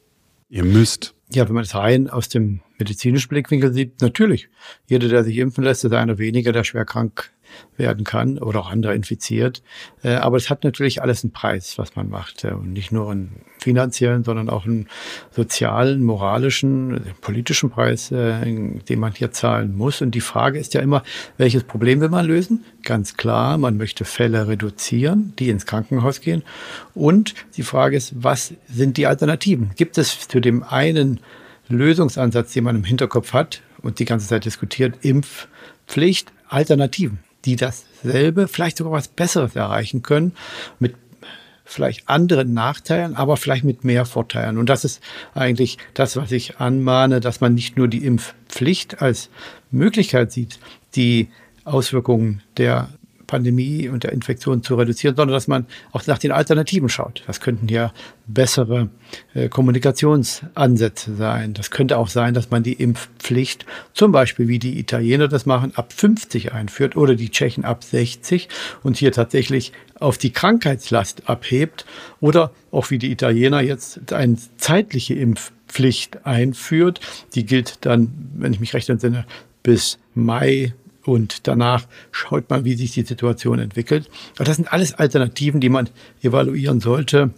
Ihr 0.50 0.64
müsst. 0.64 1.14
Ja, 1.34 1.48
wenn 1.48 1.54
man 1.54 1.64
es 1.64 1.74
rein 1.74 2.08
aus 2.08 2.28
dem 2.28 2.60
medizinischen 2.78 3.28
Blickwinkel 3.28 3.72
sieht, 3.72 4.00
natürlich. 4.00 4.48
Jeder, 4.86 5.08
der 5.08 5.24
sich 5.24 5.36
impfen 5.38 5.64
lässt, 5.64 5.84
ist 5.84 5.92
einer 5.92 6.18
weniger, 6.18 6.52
der 6.52 6.62
schwer 6.62 6.84
krank 6.84 7.33
werden 7.76 8.04
kann 8.04 8.38
oder 8.38 8.60
auch 8.60 8.70
andere 8.70 8.94
infiziert. 8.94 9.62
Äh, 10.02 10.14
aber 10.14 10.36
es 10.36 10.50
hat 10.50 10.64
natürlich 10.64 11.02
alles 11.02 11.24
einen 11.24 11.32
Preis, 11.32 11.78
was 11.78 11.96
man 11.96 12.08
macht. 12.08 12.44
Und 12.44 12.72
nicht 12.72 12.92
nur 12.92 13.10
einen 13.10 13.44
finanziellen, 13.58 14.24
sondern 14.24 14.48
auch 14.50 14.66
einen 14.66 14.88
sozialen, 15.30 16.04
moralischen, 16.04 17.00
politischen 17.20 17.70
Preis, 17.70 18.12
äh, 18.12 18.44
den 18.44 19.00
man 19.00 19.12
hier 19.12 19.32
zahlen 19.32 19.74
muss. 19.76 20.02
Und 20.02 20.14
die 20.14 20.20
Frage 20.20 20.58
ist 20.58 20.74
ja 20.74 20.80
immer, 20.80 21.02
welches 21.38 21.64
Problem 21.64 22.00
will 22.00 22.10
man 22.10 22.26
lösen? 22.26 22.64
Ganz 22.82 23.16
klar, 23.16 23.58
man 23.58 23.76
möchte 23.76 24.04
Fälle 24.04 24.46
reduzieren, 24.46 25.32
die 25.38 25.48
ins 25.48 25.66
Krankenhaus 25.66 26.20
gehen. 26.20 26.42
Und 26.94 27.34
die 27.56 27.62
Frage 27.62 27.96
ist, 27.96 28.12
was 28.14 28.54
sind 28.68 28.96
die 28.96 29.06
Alternativen? 29.06 29.70
Gibt 29.76 29.98
es 29.98 30.28
zu 30.28 30.40
dem 30.40 30.62
einen 30.62 31.20
Lösungsansatz, 31.68 32.52
den 32.52 32.64
man 32.64 32.76
im 32.76 32.84
Hinterkopf 32.84 33.32
hat 33.32 33.62
und 33.82 33.98
die 33.98 34.04
ganze 34.04 34.28
Zeit 34.28 34.44
diskutiert, 34.44 34.98
Impfpflicht, 35.02 36.32
Alternativen? 36.48 37.18
Die 37.44 37.56
dasselbe, 37.56 38.48
vielleicht 38.48 38.78
sogar 38.78 38.92
was 38.92 39.08
Besseres 39.08 39.56
erreichen 39.56 40.02
können, 40.02 40.32
mit 40.78 40.94
vielleicht 41.64 42.08
anderen 42.08 42.52
Nachteilen, 42.52 43.16
aber 43.16 43.36
vielleicht 43.36 43.64
mit 43.64 43.84
mehr 43.84 44.04
Vorteilen. 44.04 44.58
Und 44.58 44.68
das 44.68 44.84
ist 44.84 45.02
eigentlich 45.34 45.78
das, 45.94 46.16
was 46.16 46.30
ich 46.30 46.58
anmahne, 46.58 47.20
dass 47.20 47.40
man 47.40 47.54
nicht 47.54 47.76
nur 47.76 47.88
die 47.88 48.04
Impfpflicht 48.04 49.00
als 49.00 49.30
Möglichkeit 49.70 50.30
sieht, 50.30 50.58
die 50.94 51.28
Auswirkungen 51.64 52.42
der 52.58 52.88
Pandemie 53.34 53.88
und 53.88 54.04
der 54.04 54.12
Infektion 54.12 54.62
zu 54.62 54.76
reduzieren, 54.76 55.16
sondern 55.16 55.34
dass 55.34 55.48
man 55.48 55.66
auch 55.90 56.06
nach 56.06 56.18
den 56.18 56.30
Alternativen 56.30 56.88
schaut. 56.88 57.24
Das 57.26 57.40
könnten 57.40 57.66
ja 57.66 57.92
bessere 58.28 58.90
äh, 59.34 59.48
Kommunikationsansätze 59.48 61.16
sein. 61.16 61.52
Das 61.52 61.72
könnte 61.72 61.98
auch 61.98 62.06
sein, 62.06 62.32
dass 62.32 62.52
man 62.52 62.62
die 62.62 62.74
Impfpflicht 62.74 63.66
zum 63.92 64.12
Beispiel, 64.12 64.46
wie 64.46 64.60
die 64.60 64.78
Italiener 64.78 65.26
das 65.26 65.46
machen, 65.46 65.72
ab 65.74 65.92
50 65.92 66.52
einführt 66.52 66.94
oder 66.94 67.16
die 67.16 67.30
Tschechen 67.30 67.64
ab 67.64 67.82
60 67.82 68.48
und 68.84 68.98
hier 68.98 69.10
tatsächlich 69.10 69.72
auf 69.98 70.16
die 70.16 70.30
Krankheitslast 70.30 71.28
abhebt 71.28 71.86
oder 72.20 72.52
auch 72.70 72.92
wie 72.92 72.98
die 72.98 73.10
Italiener 73.10 73.62
jetzt 73.62 74.12
eine 74.12 74.36
zeitliche 74.58 75.14
Impfpflicht 75.14 76.24
einführt. 76.24 77.00
Die 77.34 77.44
gilt 77.44 77.84
dann, 77.84 78.30
wenn 78.36 78.52
ich 78.52 78.60
mich 78.60 78.74
recht 78.74 78.88
entsinne, 78.90 79.26
bis 79.64 79.98
Mai 80.14 80.72
und 81.06 81.46
danach 81.46 81.86
schaut 82.10 82.50
man, 82.50 82.64
wie 82.64 82.74
sich 82.74 82.92
die 82.92 83.02
Situation 83.02 83.58
entwickelt. 83.58 84.10
Aber 84.36 84.44
das 84.44 84.56
sind 84.56 84.72
alles 84.72 84.94
Alternativen, 84.94 85.60
die 85.60 85.68
man 85.68 85.88
evaluieren 86.22 86.80
sollte, 86.80 87.30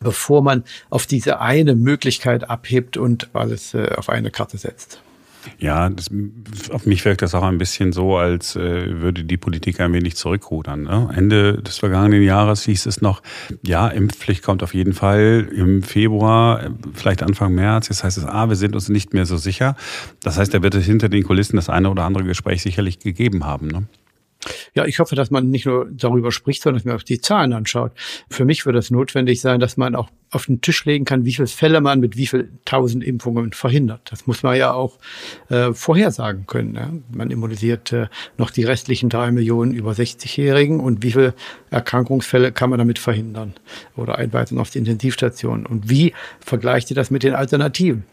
bevor 0.00 0.42
man 0.42 0.64
auf 0.90 1.06
diese 1.06 1.40
eine 1.40 1.74
Möglichkeit 1.74 2.48
abhebt 2.48 2.96
und 2.96 3.34
alles 3.34 3.74
äh, 3.74 3.90
auf 3.96 4.08
eine 4.08 4.30
Karte 4.30 4.58
setzt. 4.58 5.00
Ja, 5.58 5.90
das, 5.90 6.10
auf 6.70 6.86
mich 6.86 7.04
wirkt 7.04 7.22
das 7.22 7.34
auch 7.34 7.42
ein 7.42 7.58
bisschen 7.58 7.92
so, 7.92 8.16
als 8.16 8.56
äh, 8.56 9.00
würde 9.00 9.24
die 9.24 9.36
Politik 9.36 9.80
ein 9.80 9.92
wenig 9.92 10.16
zurückrudern. 10.16 10.82
Ne? 10.82 11.10
Ende 11.14 11.62
des 11.62 11.78
vergangenen 11.78 12.22
Jahres 12.22 12.64
hieß 12.64 12.86
es 12.86 13.00
noch, 13.00 13.22
ja, 13.62 13.88
Impfpflicht 13.88 14.42
kommt 14.42 14.62
auf 14.62 14.74
jeden 14.74 14.92
Fall 14.92 15.48
im 15.54 15.82
Februar, 15.82 16.70
vielleicht 16.92 17.22
Anfang 17.22 17.54
März. 17.54 17.88
Jetzt 17.88 18.04
heißt 18.04 18.18
es, 18.18 18.24
ah, 18.24 18.48
wir 18.48 18.56
sind 18.56 18.74
uns 18.74 18.88
nicht 18.88 19.12
mehr 19.12 19.26
so 19.26 19.36
sicher. 19.36 19.76
Das 20.22 20.38
heißt, 20.38 20.52
da 20.54 20.62
wird 20.62 20.74
es 20.74 20.84
hinter 20.84 21.08
den 21.08 21.24
Kulissen 21.24 21.56
das 21.56 21.68
eine 21.68 21.90
oder 21.90 22.04
andere 22.04 22.24
Gespräch 22.24 22.62
sicherlich 22.62 22.98
gegeben 22.98 23.44
haben. 23.44 23.68
Ne? 23.68 23.86
Ja, 24.74 24.84
ich 24.84 24.98
hoffe, 24.98 25.14
dass 25.14 25.30
man 25.30 25.50
nicht 25.50 25.66
nur 25.66 25.88
darüber 25.90 26.32
spricht, 26.32 26.62
sondern 26.62 26.78
dass 26.78 26.84
man 26.84 26.96
auch 26.96 27.02
die 27.02 27.20
Zahlen 27.20 27.52
anschaut. 27.52 27.92
Für 28.28 28.44
mich 28.44 28.66
wird 28.66 28.76
es 28.76 28.90
notwendig 28.90 29.40
sein, 29.40 29.60
dass 29.60 29.76
man 29.76 29.94
auch 29.94 30.10
auf 30.34 30.46
den 30.46 30.60
Tisch 30.60 30.84
legen 30.84 31.04
kann, 31.04 31.24
wie 31.24 31.32
viele 31.32 31.48
Fälle 31.48 31.80
man 31.80 32.00
mit 32.00 32.16
wie 32.16 32.26
viel 32.26 32.50
tausend 32.64 33.04
Impfungen 33.04 33.52
verhindert. 33.52 34.00
Das 34.10 34.26
muss 34.26 34.42
man 34.42 34.56
ja 34.56 34.72
auch 34.72 34.98
äh, 35.48 35.72
vorhersagen 35.72 36.46
können. 36.46 36.74
Ja? 36.74 36.90
Man 37.12 37.30
immunisiert 37.30 37.92
äh, 37.92 38.06
noch 38.38 38.50
die 38.50 38.64
restlichen 38.64 39.08
drei 39.08 39.30
Millionen 39.30 39.72
über 39.72 39.92
60-Jährigen 39.92 40.80
und 40.80 41.02
wie 41.02 41.12
viele 41.12 41.34
Erkrankungsfälle 41.70 42.52
kann 42.52 42.70
man 42.70 42.78
damit 42.78 42.98
verhindern 42.98 43.54
oder 43.96 44.18
Einweisung 44.18 44.58
auf 44.58 44.70
die 44.70 44.78
Intensivstation 44.78 45.66
und 45.66 45.88
wie 45.88 46.12
vergleicht 46.40 46.90
ihr 46.90 46.96
das 46.96 47.10
mit 47.10 47.22
den 47.22 47.34
Alternativen? 47.34 48.04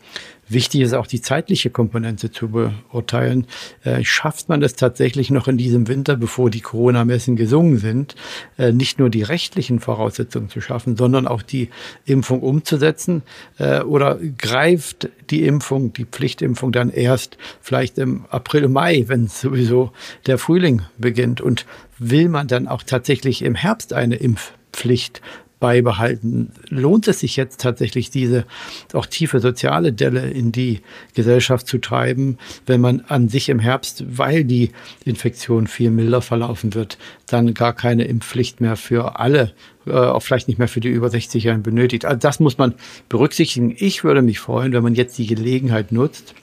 Wichtig 0.51 0.82
ist 0.82 0.94
auch 0.94 1.08
die 1.08 1.22
zeitliche 1.22 1.70
Komponente 1.70 2.30
zu 2.30 2.50
beurteilen. 2.50 3.48
Äh, 3.84 4.04
schafft 4.04 4.50
man 4.50 4.62
es 4.62 4.75
tatsächlich 4.75 5.32
noch 5.32 5.48
in 5.48 5.58
diesem 5.58 5.88
Winter, 5.88 6.18
bevor 6.18 6.50
die 6.50 6.60
Corona-Messen 6.60 7.38
gesungen 7.38 7.78
sind, 7.78 8.16
äh, 8.58 8.74
nicht 8.74 9.00
nur 9.00 9.10
die 9.10 9.24
rechtlichen 9.24 9.80
Voraussetzungen 9.80 10.50
zu 10.50 10.60
schaffen, 10.60 10.98
sondern 10.98 11.25
auch 11.25 11.42
die 11.42 11.70
Impfung 12.12 12.41
umzusetzen? 12.41 13.24
Äh, 13.58 13.82
oder 13.82 14.20
greift 14.38 15.10
die 15.30 15.46
Impfung, 15.46 15.94
die 15.94 16.06
Pflichtimpfung 16.06 16.72
dann 16.72 16.89
erst 16.89 17.38
vielleicht 17.62 17.98
im 17.98 18.25
April, 18.30 18.68
Mai, 18.68 19.06
wenn 19.08 19.27
sowieso 19.27 19.91
der 20.25 20.38
Frühling 20.38 20.84
beginnt? 20.98 21.41
Und 21.41 21.65
will 21.98 22.30
man 22.30 22.48
dann 22.48 22.68
auch 22.68 22.84
tatsächlich 22.84 23.41
im 23.44 23.56
Herbst 23.56 23.94
eine 23.94 24.15
Impfpflicht 24.15 25.22
beibehalten. 25.62 26.51
Lohnt 26.68 27.08
es 27.08 27.22
sich 27.22 27.38
jetzt 27.38 27.62
tatsächlich, 27.62 28.10
diese 28.10 28.44
auch 28.91 29.06
tiefe 29.06 29.39
soziale 29.39 29.94
Delle 29.94 30.30
in 30.30 30.51
die 30.51 30.82
Gesellschaft 31.13 31.68
zu 31.68 31.77
treiben, 31.77 32.38
wenn 32.65 32.82
man 32.82 33.01
an 33.08 33.30
sich 33.30 33.48
im 33.48 33.60
Herbst, 33.60 34.03
weil 34.10 34.44
die 34.44 34.72
Infektion 35.06 35.68
viel 35.68 35.91
milder 35.91 36.22
verlaufen 36.22 36.74
wird, 36.74 36.98
dann 37.27 37.53
gar 37.53 37.74
keine 37.74 38.03
Impfpflicht 38.03 38.60
mehr 38.60 38.75
für 38.75 39.20
alle, 39.20 39.53
äh, 39.86 39.91
auch 39.91 40.22
vielleicht 40.22 40.50
nicht 40.50 40.58
mehr 40.58 40.68
für 40.68 40.82
die 40.82 40.89
über 40.89 41.08
60-Jährigen 41.08 41.63
benötigt. 41.63 42.03
Also 42.03 42.18
das 42.18 42.41
muss 42.41 42.58
man 42.58 42.74
berücksichtigen. 43.08 43.74
Ich 43.77 44.03
würde 44.03 44.22
mich 44.22 44.39
freuen, 44.39 44.74
wenn 44.74 44.84
man 44.84 44.96
jetzt 44.96 45.18
die 45.18 45.27
Gelegenheit 45.27 45.91
nutzt, 45.91 46.34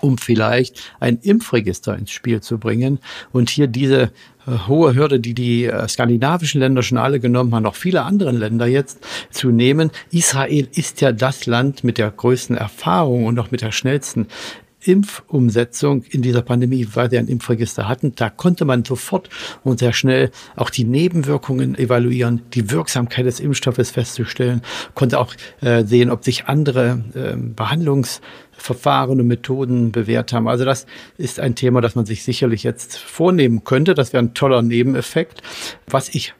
um 0.00 0.18
vielleicht 0.18 0.92
ein 1.00 1.18
Impfregister 1.18 1.96
ins 1.96 2.10
Spiel 2.10 2.40
zu 2.40 2.58
bringen 2.58 2.98
und 3.32 3.50
hier 3.50 3.66
diese 3.66 4.02
äh, 4.46 4.66
hohe 4.66 4.94
Hürde, 4.94 5.20
die 5.20 5.34
die 5.34 5.64
äh, 5.64 5.88
skandinavischen 5.88 6.60
Länder 6.60 6.82
schon 6.82 6.98
alle 6.98 7.20
genommen 7.20 7.54
haben, 7.54 7.66
auch 7.66 7.74
viele 7.74 8.02
andere 8.02 8.32
Länder 8.32 8.66
jetzt 8.66 9.00
zu 9.30 9.50
nehmen. 9.50 9.90
Israel 10.10 10.68
ist 10.72 11.00
ja 11.00 11.12
das 11.12 11.46
Land 11.46 11.84
mit 11.84 11.98
der 11.98 12.10
größten 12.10 12.56
Erfahrung 12.56 13.26
und 13.26 13.38
auch 13.38 13.50
mit 13.50 13.62
der 13.62 13.72
schnellsten 13.72 14.26
Impfumsetzung 14.80 16.04
in 16.04 16.22
dieser 16.22 16.42
Pandemie, 16.42 16.86
weil 16.94 17.10
wir 17.10 17.18
ein 17.18 17.28
Impfregister 17.28 17.88
hatten, 17.88 18.14
da 18.14 18.30
konnte 18.30 18.64
man 18.64 18.84
sofort 18.84 19.28
und 19.64 19.80
sehr 19.80 19.92
schnell 19.92 20.30
auch 20.56 20.70
die 20.70 20.84
Nebenwirkungen 20.84 21.76
evaluieren, 21.76 22.42
die 22.54 22.70
Wirksamkeit 22.70 23.26
des 23.26 23.40
Impfstoffes 23.40 23.90
festzustellen, 23.90 24.62
konnte 24.94 25.18
auch 25.18 25.34
äh, 25.60 25.84
sehen, 25.84 26.10
ob 26.10 26.24
sich 26.24 26.46
andere 26.46 27.02
äh, 27.14 27.36
Behandlungsverfahren 28.58 29.20
und 29.20 29.26
Methoden 29.26 29.92
bewährt 29.92 30.32
haben. 30.32 30.48
Also 30.48 30.64
das 30.64 30.86
ist 31.16 31.40
ein 31.40 31.54
Thema, 31.54 31.80
das 31.80 31.94
man 31.94 32.06
sich 32.06 32.24
sicherlich 32.24 32.62
jetzt 32.62 32.98
vornehmen 32.98 33.64
könnte. 33.64 33.94
Das 33.94 34.12
wäre 34.12 34.22
ein 34.22 34.34
toller 34.34 34.62
Nebeneffekt. 34.62 35.42
Was 35.86 36.08
ich 36.10 36.34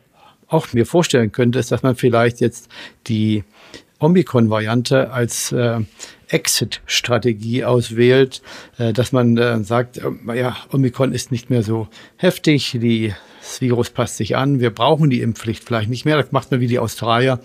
auch 0.49 0.73
mir 0.73 0.87
vorstellen 0.87 1.33
könnte, 1.33 1.59
ist, 1.59 1.71
dass 1.71 1.83
man 1.83 1.97
vielleicht 1.97 2.41
jetzt 2.41 2.69
die 3.07 3.45
Omikron-Variante 3.99 5.11
als 5.11 5.53
äh, 5.53 5.81
Exit-Strategie 6.29 7.65
auswählt, 7.65 8.43
äh, 8.79 8.93
dass 8.93 9.13
man 9.13 9.37
äh, 9.37 9.63
sagt, 9.65 9.99
äh, 9.99 10.39
ja, 10.39 10.57
Omikron 10.73 11.13
ist 11.13 11.33
nicht 11.33 11.51
mehr 11.51 11.63
so 11.63 11.89
heftig, 12.17 12.79
die, 12.81 13.15
das 13.41 13.61
Virus 13.61 13.91
passt 13.91 14.19
sich 14.19 14.37
an, 14.37 14.61
wir 14.61 14.71
brauchen 14.71 15.11
die 15.11 15.21
Impfpflicht 15.21 15.65
vielleicht 15.65 15.89
nicht 15.89 16.05
mehr. 16.05 16.17
Das 16.17 16.33
macht 16.33 16.51
man 16.51 16.61
wie 16.61 16.67
die 16.67 16.79
Australier. 16.79 17.41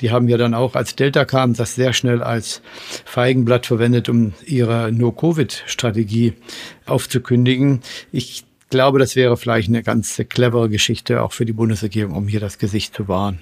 Die 0.00 0.10
haben 0.10 0.28
ja 0.28 0.36
dann 0.36 0.54
auch, 0.54 0.74
als 0.74 0.96
Delta 0.96 1.24
kam, 1.24 1.54
das 1.54 1.74
sehr 1.74 1.92
schnell 1.92 2.22
als 2.22 2.62
Feigenblatt 3.04 3.66
verwendet, 3.66 4.08
um 4.08 4.32
ihre 4.46 4.92
No-Covid-Strategie 4.92 6.34
aufzukündigen. 6.86 7.80
Ich 8.12 8.44
glaube, 8.70 9.00
das 9.00 9.16
wäre 9.16 9.36
vielleicht 9.36 9.68
eine 9.68 9.82
ganz 9.82 10.22
clevere 10.28 10.68
Geschichte 10.68 11.22
auch 11.22 11.32
für 11.32 11.44
die 11.44 11.52
Bundesregierung, 11.52 12.14
um 12.14 12.28
hier 12.28 12.40
das 12.40 12.58
Gesicht 12.58 12.94
zu 12.94 13.08
wahren. 13.08 13.40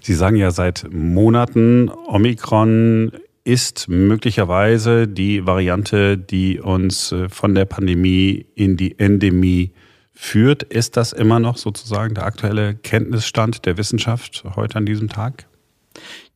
Sie 0.00 0.14
sagen 0.14 0.36
ja 0.36 0.50
seit 0.50 0.86
Monaten, 0.90 1.90
Omikron 2.06 3.12
ist 3.44 3.88
möglicherweise 3.88 5.08
die 5.08 5.46
Variante, 5.46 6.18
die 6.18 6.60
uns 6.60 7.12
äh, 7.12 7.28
von 7.30 7.54
der 7.54 7.64
Pandemie 7.64 8.44
in 8.54 8.76
die 8.76 8.98
Endemie 8.98 9.72
führt. 10.12 10.64
Ist 10.64 10.96
das 10.96 11.12
immer 11.12 11.40
noch 11.40 11.56
sozusagen 11.56 12.14
der 12.14 12.26
aktuelle 12.26 12.74
Kenntnisstand 12.74 13.64
der 13.64 13.78
Wissenschaft 13.78 14.44
heute 14.54 14.76
an 14.76 14.84
diesem 14.84 15.08
Tag? 15.08 15.46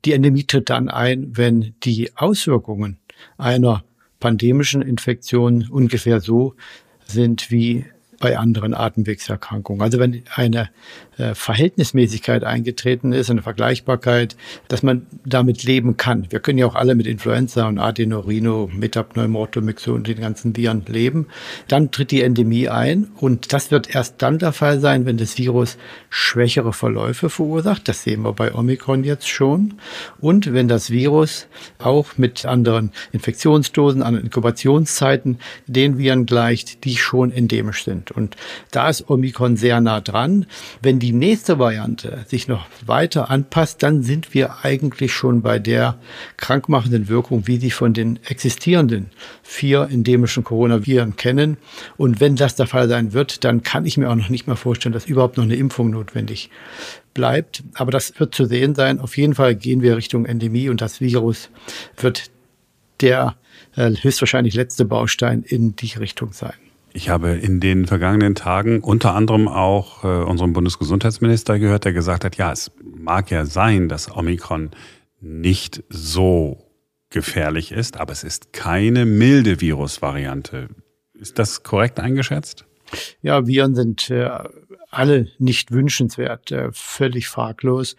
Die 0.04 0.12
Endemie 0.12 0.44
tritt 0.44 0.70
dann 0.70 0.88
ein, 0.88 1.36
wenn 1.36 1.74
die 1.82 2.16
Auswirkungen 2.16 2.98
einer 3.36 3.84
pandemischen 4.18 4.80
Infektion 4.82 5.68
ungefähr 5.68 6.20
so 6.20 6.54
sind 7.04 7.50
wie 7.50 7.84
bei 8.22 8.38
anderen 8.38 8.72
Atemwegserkrankungen. 8.72 9.82
Also 9.82 9.98
wenn 9.98 10.22
eine 10.34 10.70
äh, 11.18 11.34
Verhältnismäßigkeit 11.34 12.44
eingetreten 12.44 13.12
ist, 13.12 13.30
eine 13.30 13.42
Vergleichbarkeit, 13.42 14.36
dass 14.68 14.82
man 14.82 15.06
damit 15.26 15.64
leben 15.64 15.96
kann. 15.96 16.26
Wir 16.30 16.38
können 16.40 16.56
ja 16.56 16.66
auch 16.66 16.76
alle 16.76 16.94
mit 16.94 17.06
Influenza 17.06 17.66
und 17.66 17.78
Adenorino, 17.78 18.70
Metapneumotomyxo 18.72 19.92
und 19.92 20.06
den 20.06 20.20
ganzen 20.20 20.56
Viren 20.56 20.84
leben. 20.86 21.26
Dann 21.66 21.90
tritt 21.90 22.12
die 22.12 22.22
Endemie 22.22 22.68
ein 22.68 23.08
und 23.16 23.52
das 23.52 23.70
wird 23.72 23.92
erst 23.94 24.22
dann 24.22 24.38
der 24.38 24.52
Fall 24.52 24.78
sein, 24.78 25.04
wenn 25.04 25.16
das 25.16 25.36
Virus 25.36 25.76
schwächere 26.08 26.72
Verläufe 26.72 27.28
verursacht. 27.28 27.88
Das 27.88 28.04
sehen 28.04 28.22
wir 28.22 28.32
bei 28.32 28.54
Omikron 28.54 29.02
jetzt 29.02 29.28
schon. 29.28 29.74
Und 30.20 30.52
wenn 30.52 30.68
das 30.68 30.90
Virus 30.90 31.48
auch 31.78 32.16
mit 32.18 32.46
anderen 32.46 32.92
Infektionsdosen, 33.10 34.02
anderen 34.02 34.26
Inkubationszeiten 34.26 35.38
den 35.66 35.98
Viren 35.98 36.24
gleicht, 36.24 36.84
die 36.84 36.96
schon 36.96 37.32
endemisch 37.32 37.84
sind. 37.84 38.11
Und 38.12 38.36
da 38.70 38.88
ist 38.88 39.08
Omikron 39.08 39.56
sehr 39.56 39.80
nah 39.80 40.00
dran. 40.00 40.46
Wenn 40.80 40.98
die 40.98 41.12
nächste 41.12 41.58
Variante 41.58 42.24
sich 42.26 42.48
noch 42.48 42.66
weiter 42.86 43.30
anpasst, 43.30 43.82
dann 43.82 44.02
sind 44.02 44.34
wir 44.34 44.64
eigentlich 44.64 45.12
schon 45.12 45.42
bei 45.42 45.58
der 45.58 45.98
krankmachenden 46.36 47.08
Wirkung, 47.08 47.46
wie 47.46 47.58
sie 47.58 47.70
von 47.70 47.92
den 47.92 48.18
existierenden 48.24 49.10
vier 49.42 49.88
endemischen 49.90 50.44
Coronaviren 50.44 51.16
kennen. 51.16 51.56
Und 51.96 52.20
wenn 52.20 52.36
das 52.36 52.56
der 52.56 52.66
Fall 52.66 52.88
sein 52.88 53.12
wird, 53.12 53.44
dann 53.44 53.62
kann 53.62 53.86
ich 53.86 53.96
mir 53.96 54.10
auch 54.10 54.14
noch 54.14 54.28
nicht 54.28 54.46
mal 54.46 54.56
vorstellen, 54.56 54.92
dass 54.92 55.06
überhaupt 55.06 55.36
noch 55.36 55.44
eine 55.44 55.56
Impfung 55.56 55.90
notwendig 55.90 56.50
bleibt. 57.14 57.62
Aber 57.74 57.90
das 57.90 58.18
wird 58.18 58.34
zu 58.34 58.46
sehen 58.46 58.74
sein. 58.74 59.00
Auf 59.00 59.16
jeden 59.16 59.34
Fall 59.34 59.54
gehen 59.54 59.82
wir 59.82 59.96
Richtung 59.96 60.26
Endemie 60.26 60.68
und 60.68 60.80
das 60.80 61.00
Virus 61.00 61.50
wird 61.96 62.30
der 63.00 63.36
äh, 63.76 63.90
höchstwahrscheinlich 63.90 64.54
letzte 64.54 64.84
Baustein 64.84 65.42
in 65.42 65.76
die 65.76 65.92
Richtung 65.98 66.32
sein. 66.32 66.54
Ich 66.94 67.08
habe 67.08 67.30
in 67.30 67.60
den 67.60 67.86
vergangenen 67.86 68.34
Tagen 68.34 68.80
unter 68.80 69.14
anderem 69.14 69.48
auch 69.48 70.04
äh, 70.04 70.06
unseren 70.06 70.52
Bundesgesundheitsminister 70.52 71.58
gehört, 71.58 71.84
der 71.84 71.92
gesagt 71.92 72.24
hat, 72.24 72.36
ja, 72.36 72.52
es 72.52 72.70
mag 72.82 73.30
ja 73.30 73.46
sein, 73.46 73.88
dass 73.88 74.14
Omikron 74.14 74.70
nicht 75.20 75.84
so 75.88 76.58
gefährlich 77.10 77.72
ist, 77.72 77.98
aber 77.98 78.12
es 78.12 78.24
ist 78.24 78.52
keine 78.52 79.06
milde 79.06 79.60
Virusvariante. 79.60 80.68
Ist 81.14 81.38
das 81.38 81.62
korrekt 81.62 82.00
eingeschätzt? 82.00 82.66
Ja, 83.22 83.46
Viren 83.46 83.74
sind 83.74 84.10
äh, 84.10 84.28
alle 84.90 85.28
nicht 85.38 85.70
wünschenswert, 85.70 86.52
äh, 86.52 86.68
völlig 86.72 87.28
fraglos. 87.28 87.96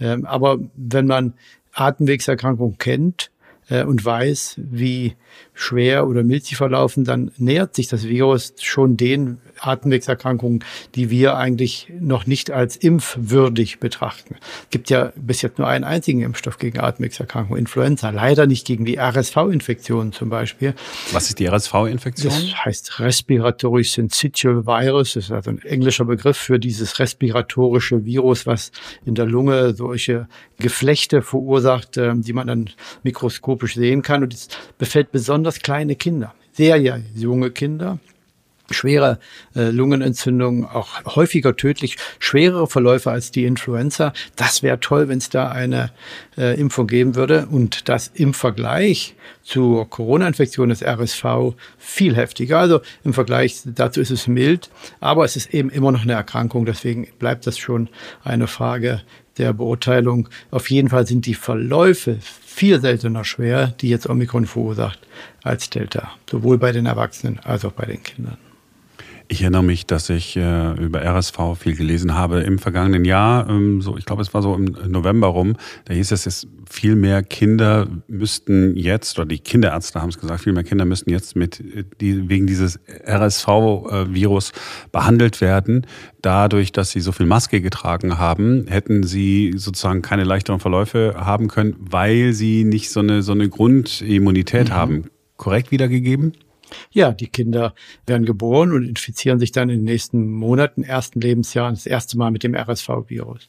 Ähm, 0.00 0.24
aber 0.24 0.58
wenn 0.74 1.06
man 1.06 1.34
Atemwegserkrankungen 1.72 2.78
kennt 2.78 3.30
äh, 3.68 3.84
und 3.84 4.04
weiß, 4.04 4.56
wie 4.58 5.16
schwer 5.54 6.06
oder 6.06 6.22
mild 6.22 6.44
sie 6.44 6.54
verlaufen, 6.54 7.04
dann 7.04 7.30
nähert 7.36 7.74
sich 7.74 7.88
das 7.88 8.04
Virus 8.04 8.54
schon 8.60 8.96
den 8.96 9.38
Atemwegserkrankungen, 9.60 10.64
die 10.94 11.10
wir 11.10 11.36
eigentlich 11.36 11.92
noch 11.98 12.26
nicht 12.26 12.50
als 12.50 12.76
impfwürdig 12.76 13.78
betrachten. 13.78 14.36
Es 14.64 14.70
gibt 14.70 14.90
ja 14.90 15.12
bis 15.16 15.42
jetzt 15.42 15.58
nur 15.58 15.68
einen 15.68 15.84
einzigen 15.84 16.22
Impfstoff 16.22 16.58
gegen 16.58 16.80
Atemwegserkrankungen, 16.80 17.58
Influenza. 17.58 18.10
Leider 18.10 18.46
nicht 18.46 18.66
gegen 18.66 18.84
die 18.84 18.98
RSV-Infektion 18.98 20.12
zum 20.12 20.30
Beispiel. 20.30 20.74
Was 21.12 21.28
ist 21.28 21.38
die 21.38 21.46
RSV-Infektion? 21.46 22.32
Das 22.32 22.64
heißt 22.64 23.00
Respiratory 23.00 23.84
Syncytial 23.84 24.66
Virus. 24.66 25.14
Das 25.14 25.24
ist 25.24 25.32
also 25.32 25.50
ein 25.50 25.62
englischer 25.62 26.04
Begriff 26.04 26.36
für 26.36 26.58
dieses 26.58 26.98
respiratorische 26.98 28.04
Virus, 28.04 28.46
was 28.46 28.72
in 29.04 29.14
der 29.14 29.26
Lunge 29.26 29.74
solche 29.74 30.28
Geflechte 30.58 31.22
verursacht, 31.22 31.96
ähm, 31.96 32.22
die 32.22 32.32
man 32.32 32.46
dann 32.46 32.70
mikroskopisch 33.02 33.74
sehen 33.74 34.02
kann. 34.02 34.22
Und 34.22 34.34
es 34.34 34.48
befällt 34.78 35.12
besonders 35.12 35.41
kleine 35.60 35.96
Kinder, 35.96 36.34
sehr, 36.52 36.76
junge 37.14 37.50
Kinder. 37.50 37.98
schwere 38.70 39.18
äh, 39.54 39.70
Lungenentzündung, 39.70 40.64
auch 40.64 41.04
häufiger 41.16 41.56
tödlich, 41.56 41.96
schwerere 42.18 42.66
Verläufe 42.66 43.10
als 43.10 43.30
die 43.30 43.44
Influenza. 43.44 44.12
Das 44.36 44.62
wäre 44.62 44.80
toll, 44.80 45.08
wenn 45.08 45.18
es 45.18 45.28
da 45.28 45.48
eine 45.48 45.90
äh, 46.38 46.58
Impfung 46.58 46.86
geben 46.86 47.14
würde 47.14 47.46
und 47.50 47.88
das 47.88 48.10
im 48.14 48.32
Vergleich 48.32 49.14
zur 49.42 49.90
Corona-Infektion 49.90 50.68
des 50.70 50.82
RSV 50.82 51.54
viel 51.76 52.16
heftiger. 52.16 52.60
Also 52.60 52.80
im 53.04 53.12
Vergleich 53.12 53.60
dazu 53.64 54.00
ist 54.00 54.10
es 54.10 54.26
mild, 54.26 54.70
aber 55.00 55.24
es 55.24 55.36
ist 55.36 55.52
eben 55.52 55.68
immer 55.68 55.92
noch 55.92 56.02
eine 56.02 56.12
Erkrankung. 56.12 56.64
Deswegen 56.64 57.08
bleibt 57.18 57.46
das 57.46 57.58
schon 57.58 57.88
eine 58.24 58.46
Frage 58.46 59.02
der 59.38 59.52
Beurteilung. 59.52 60.28
Auf 60.50 60.70
jeden 60.70 60.88
Fall 60.88 61.06
sind 61.06 61.26
die 61.26 61.34
Verläufe 61.34 62.18
viel 62.20 62.80
seltener 62.80 63.24
schwer, 63.24 63.68
die 63.80 63.88
jetzt 63.88 64.08
Omikron 64.08 64.46
verursacht, 64.46 64.98
als 65.42 65.70
Delta. 65.70 66.12
Sowohl 66.30 66.58
bei 66.58 66.72
den 66.72 66.86
Erwachsenen 66.86 67.38
als 67.40 67.64
auch 67.64 67.72
bei 67.72 67.86
den 67.86 68.02
Kindern. 68.02 68.38
Ich 69.32 69.40
erinnere 69.40 69.64
mich, 69.64 69.86
dass 69.86 70.10
ich 70.10 70.36
äh, 70.36 70.72
über 70.74 71.00
RSV 71.00 71.56
viel 71.58 71.74
gelesen 71.74 72.12
habe 72.12 72.40
im 72.40 72.58
vergangenen 72.58 73.06
Jahr. 73.06 73.48
Ähm, 73.48 73.80
so, 73.80 73.96
ich 73.96 74.04
glaube, 74.04 74.20
es 74.20 74.34
war 74.34 74.42
so 74.42 74.54
im 74.54 74.76
November 74.88 75.28
rum. 75.28 75.56
Da 75.86 75.94
hieß 75.94 76.12
es, 76.12 76.26
es 76.26 76.46
viel 76.68 76.96
mehr 76.96 77.22
Kinder 77.22 77.86
müssten 78.08 78.76
jetzt, 78.76 79.18
oder 79.18 79.24
die 79.24 79.38
Kinderärzte 79.38 80.02
haben 80.02 80.10
es 80.10 80.18
gesagt, 80.18 80.42
viel 80.42 80.52
mehr 80.52 80.64
Kinder 80.64 80.84
müssten 80.84 81.08
jetzt 81.08 81.34
mit 81.34 81.64
die, 81.98 82.28
wegen 82.28 82.46
dieses 82.46 82.78
RSV-Virus 83.06 84.52
behandelt 84.92 85.40
werden. 85.40 85.86
Dadurch, 86.20 86.70
dass 86.72 86.90
sie 86.90 87.00
so 87.00 87.12
viel 87.12 87.24
Maske 87.24 87.62
getragen 87.62 88.18
haben, 88.18 88.66
hätten 88.68 89.02
sie 89.02 89.54
sozusagen 89.56 90.02
keine 90.02 90.24
leichteren 90.24 90.60
Verläufe 90.60 91.14
haben 91.16 91.48
können, 91.48 91.74
weil 91.78 92.34
sie 92.34 92.64
nicht 92.64 92.90
so 92.90 93.00
eine 93.00 93.22
so 93.22 93.32
eine 93.32 93.48
Grundimmunität 93.48 94.68
mhm. 94.68 94.74
haben. 94.74 95.04
Korrekt 95.38 95.70
wiedergegeben? 95.70 96.34
Ja, 96.90 97.12
die 97.12 97.28
Kinder 97.28 97.74
werden 98.06 98.26
geboren 98.26 98.72
und 98.72 98.84
infizieren 98.84 99.38
sich 99.38 99.52
dann 99.52 99.70
in 99.70 99.80
den 99.80 99.84
nächsten 99.84 100.30
Monaten, 100.30 100.82
ersten 100.82 101.20
Lebensjahren 101.20 101.74
das 101.74 101.86
erste 101.86 102.18
Mal 102.18 102.30
mit 102.30 102.42
dem 102.42 102.54
RSV-Virus. 102.54 103.48